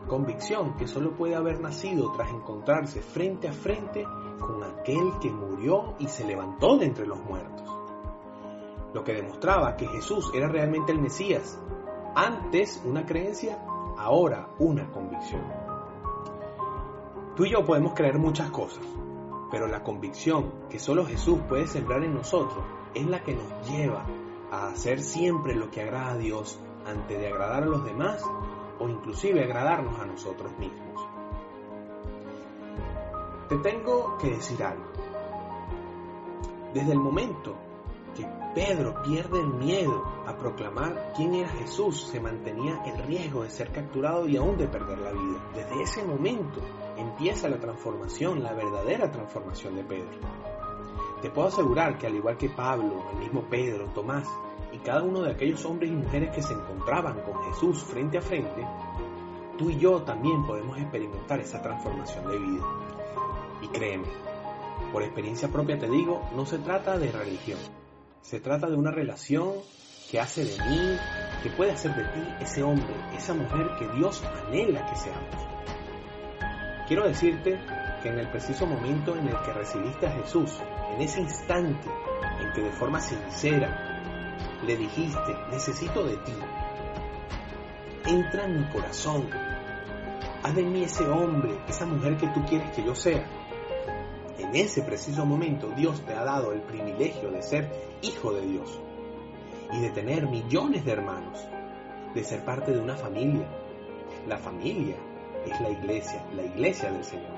Convicción 0.09 0.75
que 0.79 0.89
solo 0.89 1.15
puede 1.15 1.37
haber 1.37 1.61
nacido 1.61 2.11
tras 2.13 2.31
encontrarse 2.31 3.03
frente 3.03 3.47
a 3.47 3.53
frente 3.53 4.07
con 4.41 4.65
aquel 4.65 5.19
que 5.21 5.31
murió 5.31 5.97
y 5.99 6.09
se 6.09 6.25
levantó 6.25 6.79
de 6.79 6.87
entre 6.87 7.07
los 7.07 7.21
muertos. 7.21 7.69
Lo 8.95 9.05
que 9.05 9.13
demostraba 9.13 9.77
que 9.77 9.87
Jesús 9.87 10.31
era 10.33 10.49
realmente 10.49 10.93
el 10.93 10.99
Mesías. 10.99 11.63
Antes 12.15 12.83
una 12.87 13.05
creencia, 13.05 13.63
ahora 13.99 14.49
una 14.59 14.91
convicción. 14.91 15.45
Tú 17.37 17.45
y 17.45 17.51
yo 17.51 17.67
podemos 17.67 17.93
creer 17.93 18.19
muchas 18.19 18.51
cosas, 18.51 18.85
pero 19.51 19.67
la 19.67 19.83
convicción 19.83 20.55
que 20.71 20.79
solo 20.79 21.05
Jesús 21.05 21.39
puede 21.47 21.67
sembrar 21.67 22.03
en 22.03 22.15
nosotros 22.15 22.65
es 22.95 23.07
la 23.07 23.23
que 23.23 23.35
nos 23.35 23.71
lleva 23.71 24.07
a 24.51 24.69
hacer 24.69 25.03
siempre 25.03 25.55
lo 25.55 25.71
que 25.71 25.83
agrada 25.83 26.13
a 26.13 26.17
Dios 26.17 26.59
antes 26.87 27.21
de 27.21 27.29
agradar 27.29 27.65
a 27.65 27.67
los 27.67 27.85
demás 27.85 28.25
o 28.79 28.89
inclusive 28.89 29.45
agradarnos 29.45 29.99
a 30.01 30.07
nosotros 30.07 30.53
mismos. 30.59 31.07
Te 33.49 33.57
tengo 33.59 34.19
que 34.19 34.31
decir 34.31 34.63
algo. 34.63 34.85
Desde 36.75 36.93
el 36.93 36.99
momento 36.99 37.57
que 38.15 38.27
Pedro 38.55 39.03
pierde 39.03 39.41
el 39.41 39.55
miedo 39.55 40.05
a 40.27 40.37
proclamar 40.37 41.13
quién 41.17 41.35
era 41.35 41.49
Jesús, 41.49 42.09
se 42.11 42.21
mantenía 42.21 42.83
el 42.85 43.03
riesgo 43.05 43.45
de 43.45 43.51
ser 43.51 43.71
capturado 43.71 44.29
y 44.29 44.37
aún 44.37 44.59
de 44.59 44.69
perder 44.69 44.99
la 44.99 45.13
vida. 45.13 45.39
Desde 45.55 45.83
ese 45.83 46.05
momento 46.05 46.61
empieza 46.97 47.49
la 47.49 47.59
transformación, 47.59 48.43
la 48.43 48.53
verdadera 48.53 49.11
transformación 49.11 49.77
de 49.77 49.85
Pedro. 49.85 50.19
Te 51.23 51.31
puedo 51.31 51.49
asegurar 51.49 51.97
que 51.97 52.07
al 52.07 52.17
igual 52.17 52.37
que 52.37 52.51
Pablo, 52.51 53.05
el 53.13 53.19
mismo 53.19 53.43
Pedro, 53.49 53.87
Tomás 53.95 54.29
y 54.79 54.85
cada 54.85 55.03
uno 55.03 55.23
de 55.23 55.33
aquellos 55.33 55.65
hombres 55.65 55.91
y 55.91 55.95
mujeres 55.95 56.31
que 56.35 56.43
se 56.43 56.55
encontraban 56.55 57.21
con 57.23 57.43
Jesús 57.45 57.83
frente 57.83 58.19
a 58.19 58.23
frente, 58.23 58.67
tú 59.57 59.71
y 59.71 59.79
yo 59.79 60.03
también 60.03 60.45
podemos 60.47 60.79
experimentar 60.79 61.41
esa 61.41 61.61
transformación 61.61 62.29
de 62.29 62.39
vida. 62.39 62.65
Y 63.63 63.69
créeme, 63.69 64.09
por 64.93 65.03
experiencia 65.03 65.49
propia 65.49 65.79
te 65.79 65.89
digo, 65.89 66.23
no 66.35 66.47
se 66.47 66.59
trata 66.59 66.97
de 66.97 67.11
religión, 67.11 67.59
se 68.23 68.41
trata 68.41 68.69
de 68.69 68.77
una 68.77 68.91
relación 68.91 69.55
que 70.11 70.21
hace 70.21 70.45
de 70.45 70.57
mí, 70.65 70.97
que 71.43 71.51
puede 71.51 71.73
hacer 71.73 71.95
de 71.95 72.05
ti 72.05 72.29
ese 72.41 72.63
hombre, 72.63 72.95
esa 73.17 73.35
mujer 73.35 73.71
que 73.79 73.89
Dios 73.89 74.23
anhela 74.25 74.87
que 74.87 74.97
seamos. 74.97 75.35
Quiero 76.87 77.07
decirte 77.07 77.61
que 78.03 78.09
en 78.09 78.19
el 78.19 78.31
preciso 78.31 78.65
momento 78.65 79.15
en 79.15 79.29
el 79.29 79.37
que 79.43 79.53
recibiste 79.53 80.07
a 80.07 80.13
Jesús, 80.13 80.59
en 80.95 81.03
ese 81.03 81.21
instante 81.21 81.89
en 82.41 82.53
que 82.53 82.63
de 82.63 82.71
forma 82.71 83.01
sincera 83.01 83.88
le 84.67 84.77
dijiste, 84.77 85.37
necesito 85.51 86.05
de 86.05 86.17
ti, 86.17 86.33
entra 88.07 88.45
en 88.45 88.61
mi 88.61 88.65
corazón, 88.71 89.29
haz 90.43 90.55
de 90.55 90.63
mí 90.63 90.83
ese 90.83 91.07
hombre, 91.07 91.59
esa 91.69 91.87
mujer 91.87 92.17
que 92.17 92.29
tú 92.29 92.45
quieres 92.47 92.71
que 92.73 92.85
yo 92.85 92.95
sea. 92.95 93.25
En 94.39 94.57
ese 94.57 94.83
preciso 94.83 95.27
momento 95.27 95.69
Dios 95.77 96.03
te 96.07 96.15
ha 96.15 96.25
dado 96.25 96.53
el 96.53 96.63
privilegio 96.63 97.31
de 97.31 97.43
ser 97.43 97.71
hijo 98.03 98.33
de 98.33 98.47
Dios 98.47 98.81
y 99.73 99.81
de 99.81 99.91
tener 99.91 100.27
millones 100.27 100.85
de 100.85 100.93
hermanos, 100.93 101.39
de 102.15 102.25
ser 102.25 102.45
parte 102.45 102.73
de 102.73 102.81
una 102.81 102.97
familia. 102.97 103.47
La 104.27 104.39
familia 104.39 104.97
es 105.45 105.61
la 105.61 105.71
iglesia, 105.71 106.25
la 106.35 106.45
iglesia 106.45 106.91
del 106.91 107.05
Señor, 107.05 107.31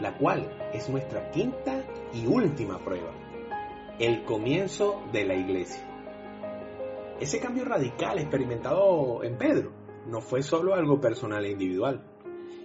la 0.00 0.16
cual 0.16 0.50
es 0.72 0.88
nuestra 0.88 1.30
quinta 1.30 1.84
y 2.12 2.26
última 2.26 2.78
prueba, 2.78 3.12
el 3.98 4.24
comienzo 4.24 5.02
de 5.12 5.24
la 5.24 5.34
iglesia. 5.34 5.85
Ese 7.18 7.40
cambio 7.40 7.64
radical 7.64 8.18
experimentado 8.18 9.24
en 9.24 9.38
Pedro 9.38 9.72
no 10.06 10.20
fue 10.20 10.42
solo 10.42 10.74
algo 10.74 11.00
personal 11.00 11.46
e 11.46 11.50
individual. 11.50 12.04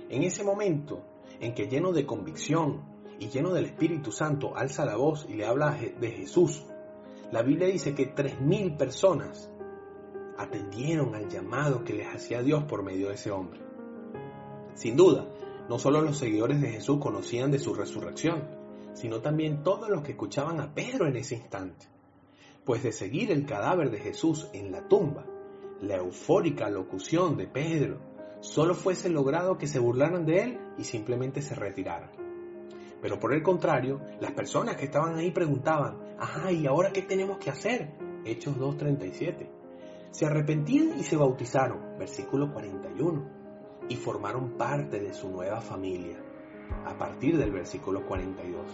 En 0.09 0.23
ese 0.23 0.43
momento 0.43 1.05
en 1.39 1.53
que 1.53 1.67
lleno 1.67 1.93
de 1.93 2.05
convicción 2.05 2.83
y 3.17 3.29
lleno 3.29 3.53
del 3.53 3.65
Espíritu 3.65 4.11
Santo 4.11 4.57
alza 4.57 4.83
la 4.83 4.97
voz 4.97 5.25
y 5.29 5.35
le 5.35 5.45
habla 5.45 5.71
de 5.71 6.11
Jesús, 6.11 6.65
la 7.31 7.43
Biblia 7.43 7.67
dice 7.67 7.95
que 7.95 8.07
tres 8.07 8.41
mil 8.41 8.75
personas 8.75 9.49
atendieron 10.37 11.15
al 11.15 11.29
llamado 11.29 11.85
que 11.85 11.93
les 11.93 12.13
hacía 12.13 12.41
Dios 12.41 12.65
por 12.65 12.83
medio 12.83 13.07
de 13.07 13.13
ese 13.13 13.31
hombre. 13.31 13.61
Sin 14.73 14.97
duda, 14.97 15.27
no 15.69 15.79
solo 15.79 16.01
los 16.01 16.17
seguidores 16.17 16.59
de 16.59 16.71
Jesús 16.71 16.97
conocían 16.99 17.51
de 17.51 17.59
su 17.59 17.73
resurrección, 17.73 18.49
sino 18.95 19.21
también 19.21 19.63
todos 19.63 19.89
los 19.89 20.01
que 20.01 20.11
escuchaban 20.11 20.59
a 20.59 20.73
Pedro 20.73 21.07
en 21.07 21.15
ese 21.15 21.35
instante. 21.35 21.87
Pues 22.65 22.84
de 22.84 22.91
seguir 22.91 23.32
el 23.32 23.45
cadáver 23.45 23.89
de 23.91 24.00
Jesús 24.00 24.50
en 24.54 24.71
la 24.71 24.88
tumba, 24.88 25.26
la 25.82 25.97
eufórica 25.97 26.69
locución 26.69 27.38
de 27.38 27.47
Pedro 27.47 28.00
solo 28.39 28.76
fuese 28.76 29.10
logrado 29.10 29.58
que 29.58 29.67
se 29.67 29.80
burlaran 29.80 30.26
de 30.26 30.43
él 30.43 30.60
y 30.78 30.84
simplemente 30.84 31.41
se 31.41 31.56
retiraran. 31.56 32.12
Pero 33.02 33.19
por 33.19 33.34
el 33.34 33.41
contrario, 33.41 34.00
las 34.19 34.32
personas 34.34 34.76
que 34.76 34.86
estaban 34.86 35.15
ahí 35.17 35.32
preguntaban, 35.32 36.15
ajá, 36.19 36.52
¿y 36.52 36.67
ahora 36.67 36.91
qué 36.93 37.02
tenemos 37.02 37.39
que 37.39 37.50
hacer? 37.50 37.95
Hechos 38.26 38.56
2.37. 38.58 39.50
Se 40.12 40.26
arrepentían 40.26 41.00
y 41.00 41.04
se 41.04 41.17
bautizaron, 41.17 41.97
versículo 41.97 42.54
41 42.54 43.41
y 43.91 43.95
formaron 43.97 44.58
parte 44.58 45.02
de 45.02 45.13
su 45.13 45.30
nueva 45.30 45.60
familia, 45.60 46.17
a 46.86 46.97
partir 46.97 47.38
del 47.38 47.52
versículo 47.52 48.06
42. 48.06 48.65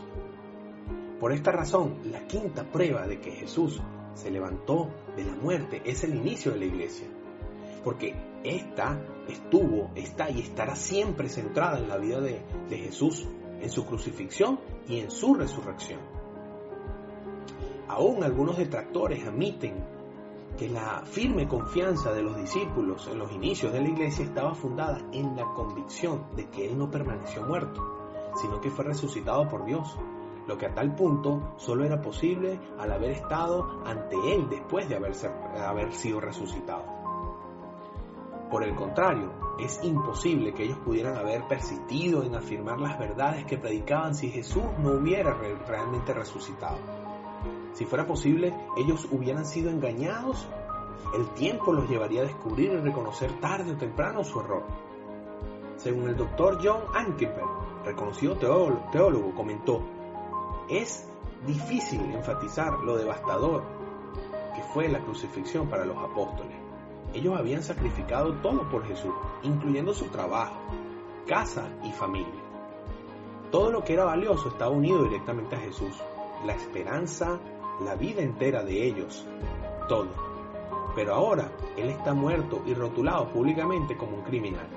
Por 1.20 1.32
esta 1.32 1.52
razón, 1.52 1.98
la 2.12 2.28
quinta 2.28 2.64
prueba 2.64 3.08
de 3.08 3.20
que 3.20 3.32
Jesús 3.32 3.82
se 4.14 4.30
levantó 4.30 4.90
de 5.16 5.26
la 5.26 5.36
muerte 5.36 5.82
es 5.86 6.04
el 6.04 6.16
inicio 6.16 6.52
de 6.52 6.60
la 6.60 6.66
iglesia, 6.66 7.08
porque 7.84 8.16
esta 8.44 9.00
estuvo, 9.28 9.92
está 9.96 10.30
y 10.30 10.42
estará 10.42 10.76
siempre 10.76 11.30
centrada 11.30 11.80
en 11.80 11.90
la 11.90 11.98
vida 11.98 12.22
de, 12.22 12.42
de 12.70 12.78
Jesús, 12.78 13.28
en 13.60 13.70
su 13.70 13.86
crucifixión 13.86 14.60
y 14.88 15.00
en 15.00 15.10
su 15.10 15.34
resurrección. 15.34 16.00
Aún 17.88 18.24
algunos 18.24 18.58
detractores 18.58 19.26
admiten 19.26 19.84
que 20.58 20.70
la 20.70 21.04
firme 21.06 21.48
confianza 21.48 22.12
de 22.14 22.24
los 22.24 22.36
discípulos 22.38 23.08
en 23.12 23.20
los 23.20 23.32
inicios 23.32 23.72
de 23.72 23.82
la 23.82 23.90
iglesia 23.90 24.26
estaba 24.26 24.56
fundada 24.56 25.00
en 25.12 25.36
la 25.36 25.46
convicción 25.54 26.26
de 26.36 26.50
que 26.50 26.68
Él 26.68 26.78
no 26.78 26.90
permaneció 26.90 27.44
muerto, 27.44 27.82
sino 28.42 28.60
que 28.60 28.72
fue 28.72 28.86
resucitado 28.86 29.48
por 29.48 29.66
Dios, 29.66 29.98
lo 30.48 30.58
que 30.58 30.66
a 30.66 30.74
tal 30.74 30.96
punto 30.96 31.54
solo 31.58 31.86
era 31.86 32.02
posible 32.02 32.60
al 32.80 32.92
haber 32.92 33.12
estado 33.12 33.82
ante 33.86 34.16
Él 34.34 34.48
después 34.50 34.88
de 34.88 34.96
haber, 34.96 35.94
sido 35.94 36.20
resucitado. 36.22 36.86
Por 38.50 38.64
el 38.64 38.74
contrario, 38.76 39.34
es 39.60 39.84
imposible 39.84 40.54
que 40.54 40.64
ellos 40.64 40.78
pudieran 40.80 41.18
haber 41.18 41.46
persistido 41.48 42.24
en 42.24 42.34
afirmar 42.34 42.80
las 42.80 42.98
verdades 42.98 43.46
que 43.46 43.58
predicaban 43.58 44.16
si 44.16 44.30
Jesús 44.30 44.64
no 44.80 44.92
hubiera 44.92 45.34
realmente 45.34 46.14
resucitado. 46.14 46.78
Si 47.74 47.86
fuera 47.86 48.08
posible, 48.08 48.56
ellos 48.78 49.06
hubieran 49.12 49.46
sido 49.46 49.70
engañados, 49.70 50.48
el 51.14 51.28
tiempo 51.34 51.74
los 51.74 51.90
llevaría 51.90 52.22
a 52.22 52.26
descubrir 52.26 52.72
y 52.72 52.78
reconocer 52.78 53.40
tarde 53.42 53.74
o 53.74 53.78
temprano 53.78 54.24
su 54.24 54.40
error. 54.40 54.64
Según 55.76 56.08
el 56.08 56.18
doctor 56.18 56.58
John 56.64 56.82
Ankeper, 56.94 57.44
reconocido 57.86 58.36
teólogo, 58.38 59.36
comentó, 59.36 59.82
es 60.70 61.08
difícil 61.46 62.02
enfatizar 62.14 62.80
lo 62.80 62.98
devastador 62.98 63.64
que 64.56 64.62
fue 64.74 64.90
la 64.90 65.00
crucifixión 65.00 65.68
para 65.70 65.86
los 65.86 65.98
apóstoles. 65.98 66.56
Ellos 67.14 67.38
habían 67.38 67.64
sacrificado 67.64 68.34
todo 68.42 68.70
por 68.70 68.86
Jesús, 68.86 69.14
incluyendo 69.44 69.94
su 69.94 70.06
trabajo, 70.06 70.56
casa 71.26 71.70
y 71.84 71.92
familia. 71.92 72.42
Todo 73.52 73.72
lo 73.72 73.84
que 73.84 73.94
era 73.94 74.04
valioso 74.04 74.50
estaba 74.50 74.72
unido 74.72 75.04
directamente 75.04 75.56
a 75.56 75.60
Jesús. 75.60 75.96
La 76.46 76.54
esperanza, 76.54 77.40
la 77.80 77.96
vida 77.96 78.22
entera 78.22 78.64
de 78.64 78.86
ellos, 78.86 79.26
todo. 79.88 80.10
Pero 80.96 81.14
ahora 81.14 81.50
Él 81.78 81.90
está 81.90 82.14
muerto 82.14 82.62
y 82.66 82.74
rotulado 82.74 83.30
públicamente 83.30 83.96
como 83.96 84.18
un 84.18 84.24
criminal. 84.24 84.68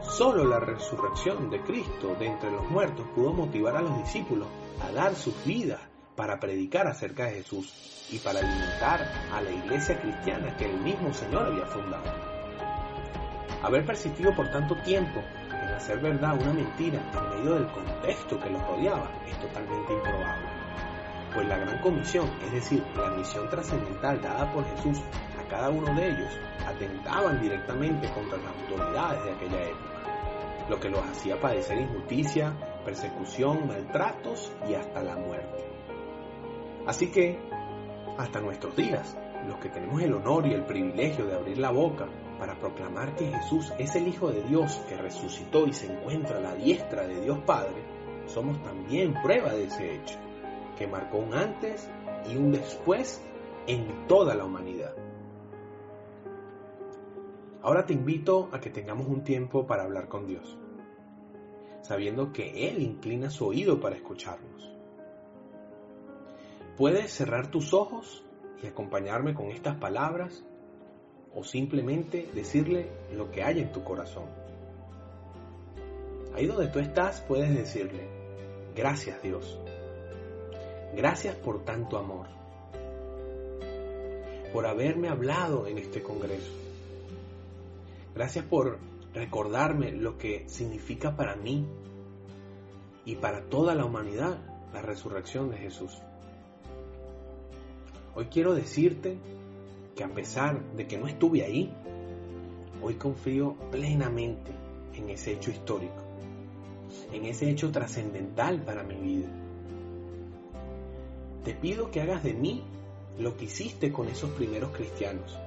Solo 0.00 0.44
la 0.44 0.58
resurrección 0.58 1.50
de 1.50 1.60
Cristo 1.60 2.14
de 2.18 2.26
entre 2.26 2.50
los 2.50 2.68
muertos 2.70 3.04
pudo 3.14 3.32
motivar 3.32 3.76
a 3.76 3.82
los 3.82 3.96
discípulos 3.98 4.48
a 4.80 4.92
dar 4.92 5.14
sus 5.14 5.34
vidas 5.44 5.80
para 6.16 6.38
predicar 6.38 6.86
acerca 6.86 7.26
de 7.26 7.34
Jesús 7.34 8.06
y 8.10 8.18
para 8.18 8.40
alimentar 8.40 9.10
a 9.32 9.40
la 9.40 9.50
iglesia 9.50 10.00
cristiana 10.00 10.56
que 10.56 10.66
el 10.66 10.78
mismo 10.80 11.12
Señor 11.12 11.46
había 11.46 11.66
fundado. 11.66 12.04
Haber 13.62 13.84
persistido 13.84 14.34
por 14.34 14.50
tanto 14.50 14.76
tiempo 14.82 15.20
en 15.48 15.68
hacer 15.74 16.00
verdad 16.00 16.40
una 16.40 16.52
mentira 16.52 17.00
en 17.12 17.38
medio 17.38 17.54
del 17.54 17.72
contexto 17.72 18.40
que 18.40 18.50
los 18.50 18.62
rodeaba 18.62 19.10
es 19.26 19.38
totalmente 19.40 19.92
improbable 19.92 20.62
pues 21.34 21.48
la 21.48 21.58
gran 21.58 21.78
comisión, 21.78 22.30
es 22.44 22.52
decir, 22.52 22.84
la 22.96 23.10
misión 23.10 23.48
trascendental 23.48 24.20
dada 24.20 24.52
por 24.52 24.64
Jesús 24.64 25.00
a 25.40 25.48
cada 25.48 25.70
uno 25.70 25.94
de 25.94 26.08
ellos, 26.08 26.30
atentaban 26.66 27.40
directamente 27.40 28.10
contra 28.12 28.38
las 28.38 28.52
autoridades 28.62 29.24
de 29.24 29.32
aquella 29.32 29.62
época, 29.64 30.68
lo 30.68 30.80
que 30.80 30.90
los 30.90 31.00
hacía 31.04 31.40
padecer 31.40 31.78
injusticia, 31.78 32.52
persecución, 32.84 33.66
maltratos 33.66 34.52
y 34.68 34.74
hasta 34.74 35.02
la 35.02 35.16
muerte. 35.16 35.64
Así 36.86 37.10
que, 37.10 37.38
hasta 38.18 38.40
nuestros 38.40 38.76
días, 38.76 39.16
los 39.46 39.58
que 39.58 39.68
tenemos 39.68 40.02
el 40.02 40.14
honor 40.14 40.46
y 40.46 40.54
el 40.54 40.64
privilegio 40.64 41.26
de 41.26 41.34
abrir 41.34 41.58
la 41.58 41.70
boca 41.70 42.08
para 42.38 42.58
proclamar 42.58 43.14
que 43.14 43.26
Jesús 43.26 43.72
es 43.78 43.94
el 43.94 44.08
Hijo 44.08 44.30
de 44.30 44.42
Dios 44.42 44.76
que 44.88 44.96
resucitó 44.96 45.66
y 45.66 45.72
se 45.72 45.92
encuentra 45.92 46.38
a 46.38 46.40
la 46.40 46.54
diestra 46.54 47.06
de 47.06 47.20
Dios 47.20 47.38
Padre, 47.46 47.84
somos 48.26 48.62
también 48.62 49.14
prueba 49.22 49.52
de 49.52 49.64
ese 49.64 49.94
hecho, 49.94 50.18
que 50.76 50.86
marcó 50.86 51.18
un 51.18 51.34
antes 51.34 51.88
y 52.28 52.36
un 52.36 52.52
después 52.52 53.22
en 53.66 54.06
toda 54.06 54.34
la 54.34 54.44
humanidad. 54.44 54.94
Ahora 57.62 57.86
te 57.86 57.92
invito 57.92 58.48
a 58.52 58.58
que 58.58 58.70
tengamos 58.70 59.06
un 59.06 59.22
tiempo 59.22 59.66
para 59.66 59.84
hablar 59.84 60.08
con 60.08 60.26
Dios, 60.26 60.58
sabiendo 61.82 62.32
que 62.32 62.68
Él 62.68 62.80
inclina 62.80 63.28
su 63.28 63.46
oído 63.46 63.80
para 63.80 63.96
escucharnos. 63.96 64.70
Puedes 66.76 67.12
cerrar 67.12 67.50
tus 67.50 67.74
ojos 67.74 68.24
y 68.62 68.66
acompañarme 68.66 69.34
con 69.34 69.50
estas 69.50 69.76
palabras 69.76 70.44
o 71.34 71.44
simplemente 71.44 72.28
decirle 72.34 72.90
lo 73.14 73.30
que 73.30 73.42
hay 73.42 73.60
en 73.60 73.72
tu 73.72 73.82
corazón. 73.82 74.26
Ahí 76.34 76.46
donde 76.46 76.68
tú 76.68 76.78
estás 76.78 77.20
puedes 77.22 77.54
decirle, 77.54 78.08
gracias 78.74 79.22
Dios, 79.22 79.58
gracias 80.96 81.34
por 81.36 81.64
tanto 81.64 81.98
amor, 81.98 82.26
por 84.52 84.66
haberme 84.66 85.08
hablado 85.08 85.66
en 85.66 85.76
este 85.76 86.02
Congreso, 86.02 86.52
gracias 88.14 88.46
por 88.46 88.78
recordarme 89.14 89.92
lo 89.92 90.18
que 90.18 90.48
significa 90.48 91.16
para 91.16 91.36
mí 91.36 91.66
y 93.04 93.16
para 93.16 93.42
toda 93.44 93.74
la 93.74 93.84
humanidad 93.84 94.38
la 94.72 94.82
resurrección 94.82 95.50
de 95.50 95.58
Jesús. 95.58 95.98
Hoy 98.14 98.26
quiero 98.26 98.54
decirte 98.54 99.18
que 99.96 100.04
a 100.04 100.08
pesar 100.08 100.62
de 100.74 100.86
que 100.86 100.98
no 100.98 101.06
estuve 101.06 101.44
ahí, 101.44 101.72
hoy 102.82 102.94
confío 102.94 103.54
plenamente 103.70 104.50
en 104.94 105.10
ese 105.10 105.32
hecho 105.32 105.50
histórico, 105.50 106.02
en 107.12 107.24
ese 107.26 107.50
hecho 107.50 107.70
trascendental 107.70 108.62
para 108.62 108.82
mi 108.82 108.96
vida. 108.96 109.28
Te 111.44 111.54
pido 111.54 111.90
que 111.90 112.00
hagas 112.00 112.22
de 112.22 112.34
mí 112.34 112.62
lo 113.18 113.36
que 113.36 113.46
hiciste 113.46 113.92
con 113.92 114.08
esos 114.08 114.30
primeros 114.30 114.70
cristianos, 114.72 115.38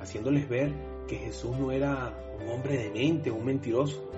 haciéndoles 0.00 0.48
ver 0.48 0.72
que 1.08 1.16
Jesús 1.16 1.56
no 1.58 1.72
era 1.72 2.12
un 2.40 2.48
hombre 2.48 2.76
de 2.76 2.90
mente, 2.90 3.30
un 3.30 3.44
mentiroso, 3.44 4.10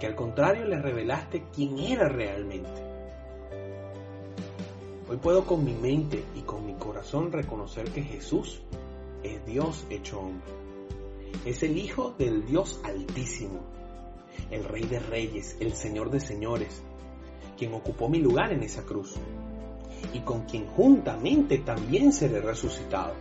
que 0.00 0.06
al 0.06 0.14
contrario 0.14 0.64
le 0.66 0.80
revelaste 0.80 1.44
quién 1.54 1.78
era 1.78 2.08
realmente 2.08 2.92
Hoy 5.12 5.18
puedo 5.18 5.44
con 5.44 5.62
mi 5.62 5.74
mente 5.74 6.24
y 6.34 6.40
con 6.40 6.64
mi 6.64 6.72
corazón 6.72 7.32
reconocer 7.32 7.90
que 7.90 8.02
Jesús 8.02 8.62
es 9.22 9.44
Dios 9.44 9.84
hecho 9.90 10.20
hombre. 10.20 10.50
Es 11.44 11.62
el 11.62 11.76
Hijo 11.76 12.14
del 12.16 12.46
Dios 12.46 12.80
Altísimo, 12.82 13.60
el 14.50 14.64
Rey 14.64 14.84
de 14.84 15.00
Reyes, 15.00 15.58
el 15.60 15.74
Señor 15.74 16.10
de 16.10 16.18
Señores, 16.18 16.82
quien 17.58 17.74
ocupó 17.74 18.08
mi 18.08 18.20
lugar 18.20 18.54
en 18.54 18.62
esa 18.62 18.84
cruz 18.84 19.16
y 20.14 20.20
con 20.20 20.46
quien 20.46 20.66
juntamente 20.68 21.58
también 21.58 22.10
seré 22.10 22.40
resucitado. 22.40 23.12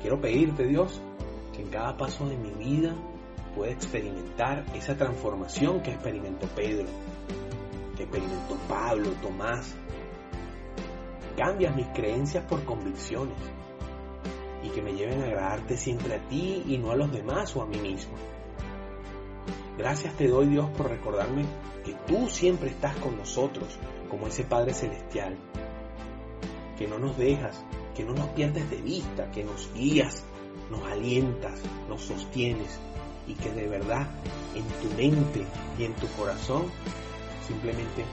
Quiero 0.00 0.20
pedirte, 0.20 0.66
Dios, 0.66 1.00
que 1.54 1.62
en 1.62 1.68
cada 1.68 1.96
paso 1.96 2.28
de 2.28 2.36
mi 2.36 2.50
vida 2.52 2.96
pueda 3.54 3.72
experimentar 3.72 4.64
esa 4.74 4.96
transformación 4.96 5.82
que 5.82 5.90
experimentó 5.90 6.46
Pedro, 6.48 6.86
que 7.96 8.04
experimentó 8.04 8.56
Pablo, 8.68 9.10
Tomás, 9.20 9.74
cambias 11.36 11.74
mis 11.74 11.86
creencias 11.88 12.44
por 12.44 12.64
convicciones 12.64 13.36
y 14.62 14.68
que 14.68 14.82
me 14.82 14.92
lleven 14.92 15.22
a 15.22 15.26
agradarte 15.26 15.76
siempre 15.76 16.14
a 16.14 16.28
ti 16.28 16.64
y 16.66 16.78
no 16.78 16.92
a 16.92 16.96
los 16.96 17.12
demás 17.12 17.54
o 17.56 17.62
a 17.62 17.66
mí 17.66 17.78
mismo. 17.78 18.12
Gracias 19.76 20.14
te 20.14 20.28
doy 20.28 20.46
Dios 20.46 20.68
por 20.76 20.90
recordarme 20.90 21.44
que 21.84 21.94
tú 22.06 22.28
siempre 22.28 22.70
estás 22.70 22.94
con 22.96 23.16
nosotros 23.16 23.78
como 24.10 24.26
ese 24.26 24.44
Padre 24.44 24.74
Celestial, 24.74 25.36
que 26.76 26.86
no 26.86 26.98
nos 26.98 27.16
dejas, 27.16 27.64
que 28.00 28.06
no 28.06 28.14
nos 28.14 28.28
pierdes 28.28 28.70
de 28.70 28.78
vista, 28.78 29.30
que 29.30 29.44
nos 29.44 29.70
guías, 29.74 30.24
nos 30.70 30.82
alientas, 30.84 31.60
nos 31.86 32.00
sostienes 32.00 32.80
y 33.26 33.34
que 33.34 33.50
de 33.50 33.68
verdad 33.68 34.08
en 34.54 34.64
tu 34.80 34.96
mente 34.96 35.44
y 35.78 35.84
en 35.84 35.92
tu 35.96 36.06
corazón 36.16 36.64
simplemente 37.46 38.06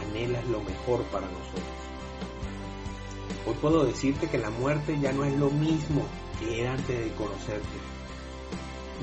anhelas 0.00 0.44
lo 0.48 0.60
mejor 0.62 1.04
para 1.04 1.28
nosotros. 1.28 1.62
Hoy 3.46 3.54
puedo 3.60 3.84
decirte 3.84 4.28
que 4.28 4.38
la 4.38 4.50
muerte 4.50 4.98
ya 5.00 5.12
no 5.12 5.24
es 5.24 5.38
lo 5.38 5.50
mismo 5.50 6.02
que 6.40 6.60
era 6.60 6.72
antes 6.72 7.04
de 7.04 7.12
conocerte. 7.12 7.78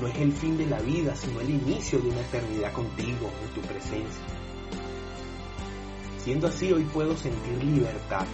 No 0.02 0.06
es 0.06 0.18
el 0.18 0.32
fin 0.32 0.58
de 0.58 0.66
la 0.66 0.80
vida, 0.80 1.16
sino 1.16 1.40
el 1.40 1.48
inicio 1.48 1.98
de 1.98 2.10
una 2.10 2.20
eternidad 2.20 2.74
contigo, 2.74 3.30
en 3.42 3.54
tu 3.54 3.66
presencia. 3.66 4.22
Siendo 6.22 6.46
así, 6.48 6.70
hoy 6.72 6.84
puedo 6.84 7.16
sentir 7.16 7.64
libertad. 7.64 8.26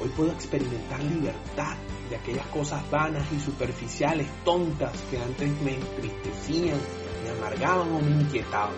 Hoy 0.00 0.08
puedo 0.10 0.32
experimentar 0.32 1.02
libertad 1.02 1.76
de 2.10 2.16
aquellas 2.16 2.46
cosas 2.48 2.88
vanas 2.90 3.26
y 3.32 3.40
superficiales, 3.40 4.28
tontas, 4.44 4.92
que 5.10 5.18
antes 5.18 5.48
me 5.62 5.74
entristecían, 5.74 6.78
me 7.24 7.30
amargaban 7.30 7.92
o 7.92 8.00
me 8.00 8.10
inquietaban. 8.10 8.74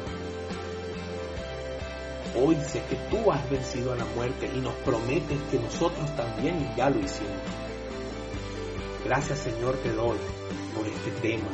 Hoy 2.37 2.57
sé 2.57 2.83
que 2.88 2.96
tú 3.11 3.33
has 3.33 3.50
vencido 3.50 3.92
a 3.92 3.96
la 3.96 4.04
muerte 4.04 4.50
y 4.54 4.61
nos 4.61 4.74
prometes 4.76 5.40
que 5.50 5.59
nosotros 5.59 6.14
también 6.14 6.72
ya 6.76 6.88
lo 6.88 7.00
hicimos. 7.00 7.33
Gracias 9.04 9.38
Señor 9.38 9.76
te 9.78 9.92
doy 9.92 10.18
por 10.74 10.87
este 10.87 11.11
tema 11.22 11.48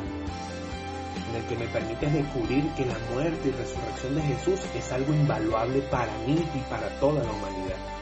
en 1.29 1.35
el 1.35 1.47
que 1.47 1.55
me 1.55 1.67
permites 1.67 2.13
descubrir 2.13 2.69
que 2.75 2.85
la 2.85 2.97
muerte 3.11 3.49
y 3.49 3.51
resurrección 3.51 4.15
de 4.15 4.21
Jesús 4.21 4.59
es 4.75 4.91
algo 4.91 5.13
invaluable 5.13 5.81
para 5.83 6.11
mí 6.19 6.37
y 6.53 6.59
para 6.69 6.89
toda 6.99 7.23
la 7.23 7.31
humanidad. 7.31 7.94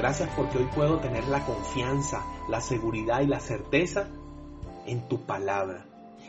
Gracias 0.00 0.30
porque 0.34 0.56
hoy 0.56 0.66
puedo 0.74 0.98
tener 0.98 1.28
la 1.28 1.44
confianza, 1.44 2.24
la 2.48 2.62
seguridad 2.62 3.20
y 3.20 3.26
la 3.26 3.38
certeza 3.38 4.08
en 4.86 5.06
tu 5.08 5.26
palabra 5.26 5.84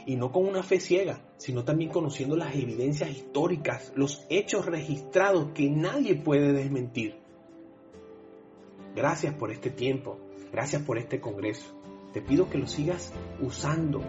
y 0.05 0.17
no 0.17 0.33
con 0.33 0.45
una 0.45 0.61
fe 0.61 0.81
ciega, 0.81 1.21
sino 1.37 1.63
también 1.63 1.89
conociendo 1.89 2.35
las 2.35 2.53
evidencias 2.53 3.09
históricas, 3.11 3.93
los 3.95 4.25
hechos 4.29 4.65
registrados 4.65 5.53
que 5.53 5.69
nadie 5.69 6.15
puede 6.15 6.51
desmentir. 6.51 7.15
Gracias 8.93 9.35
por 9.35 9.51
este 9.51 9.69
tiempo, 9.69 10.17
gracias 10.51 10.81
por 10.81 10.97
este 10.97 11.21
congreso. 11.21 11.73
Te 12.11 12.21
pido 12.21 12.49
que 12.49 12.57
lo 12.57 12.67
sigas 12.67 13.13
usando 13.39 14.01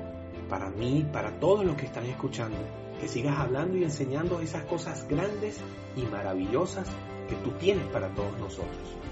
para 0.48 0.70
mí, 0.70 1.06
para 1.12 1.38
todos 1.38 1.64
los 1.64 1.76
que 1.76 1.86
están 1.86 2.06
escuchando, 2.06 2.58
que 3.00 3.06
sigas 3.06 3.38
hablando 3.38 3.76
y 3.76 3.84
enseñando 3.84 4.40
esas 4.40 4.64
cosas 4.64 5.06
grandes 5.08 5.60
y 5.96 6.02
maravillosas 6.02 6.88
que 7.28 7.36
tú 7.36 7.52
tienes 7.60 7.86
para 7.92 8.12
todos 8.12 8.36
nosotros. 8.40 9.11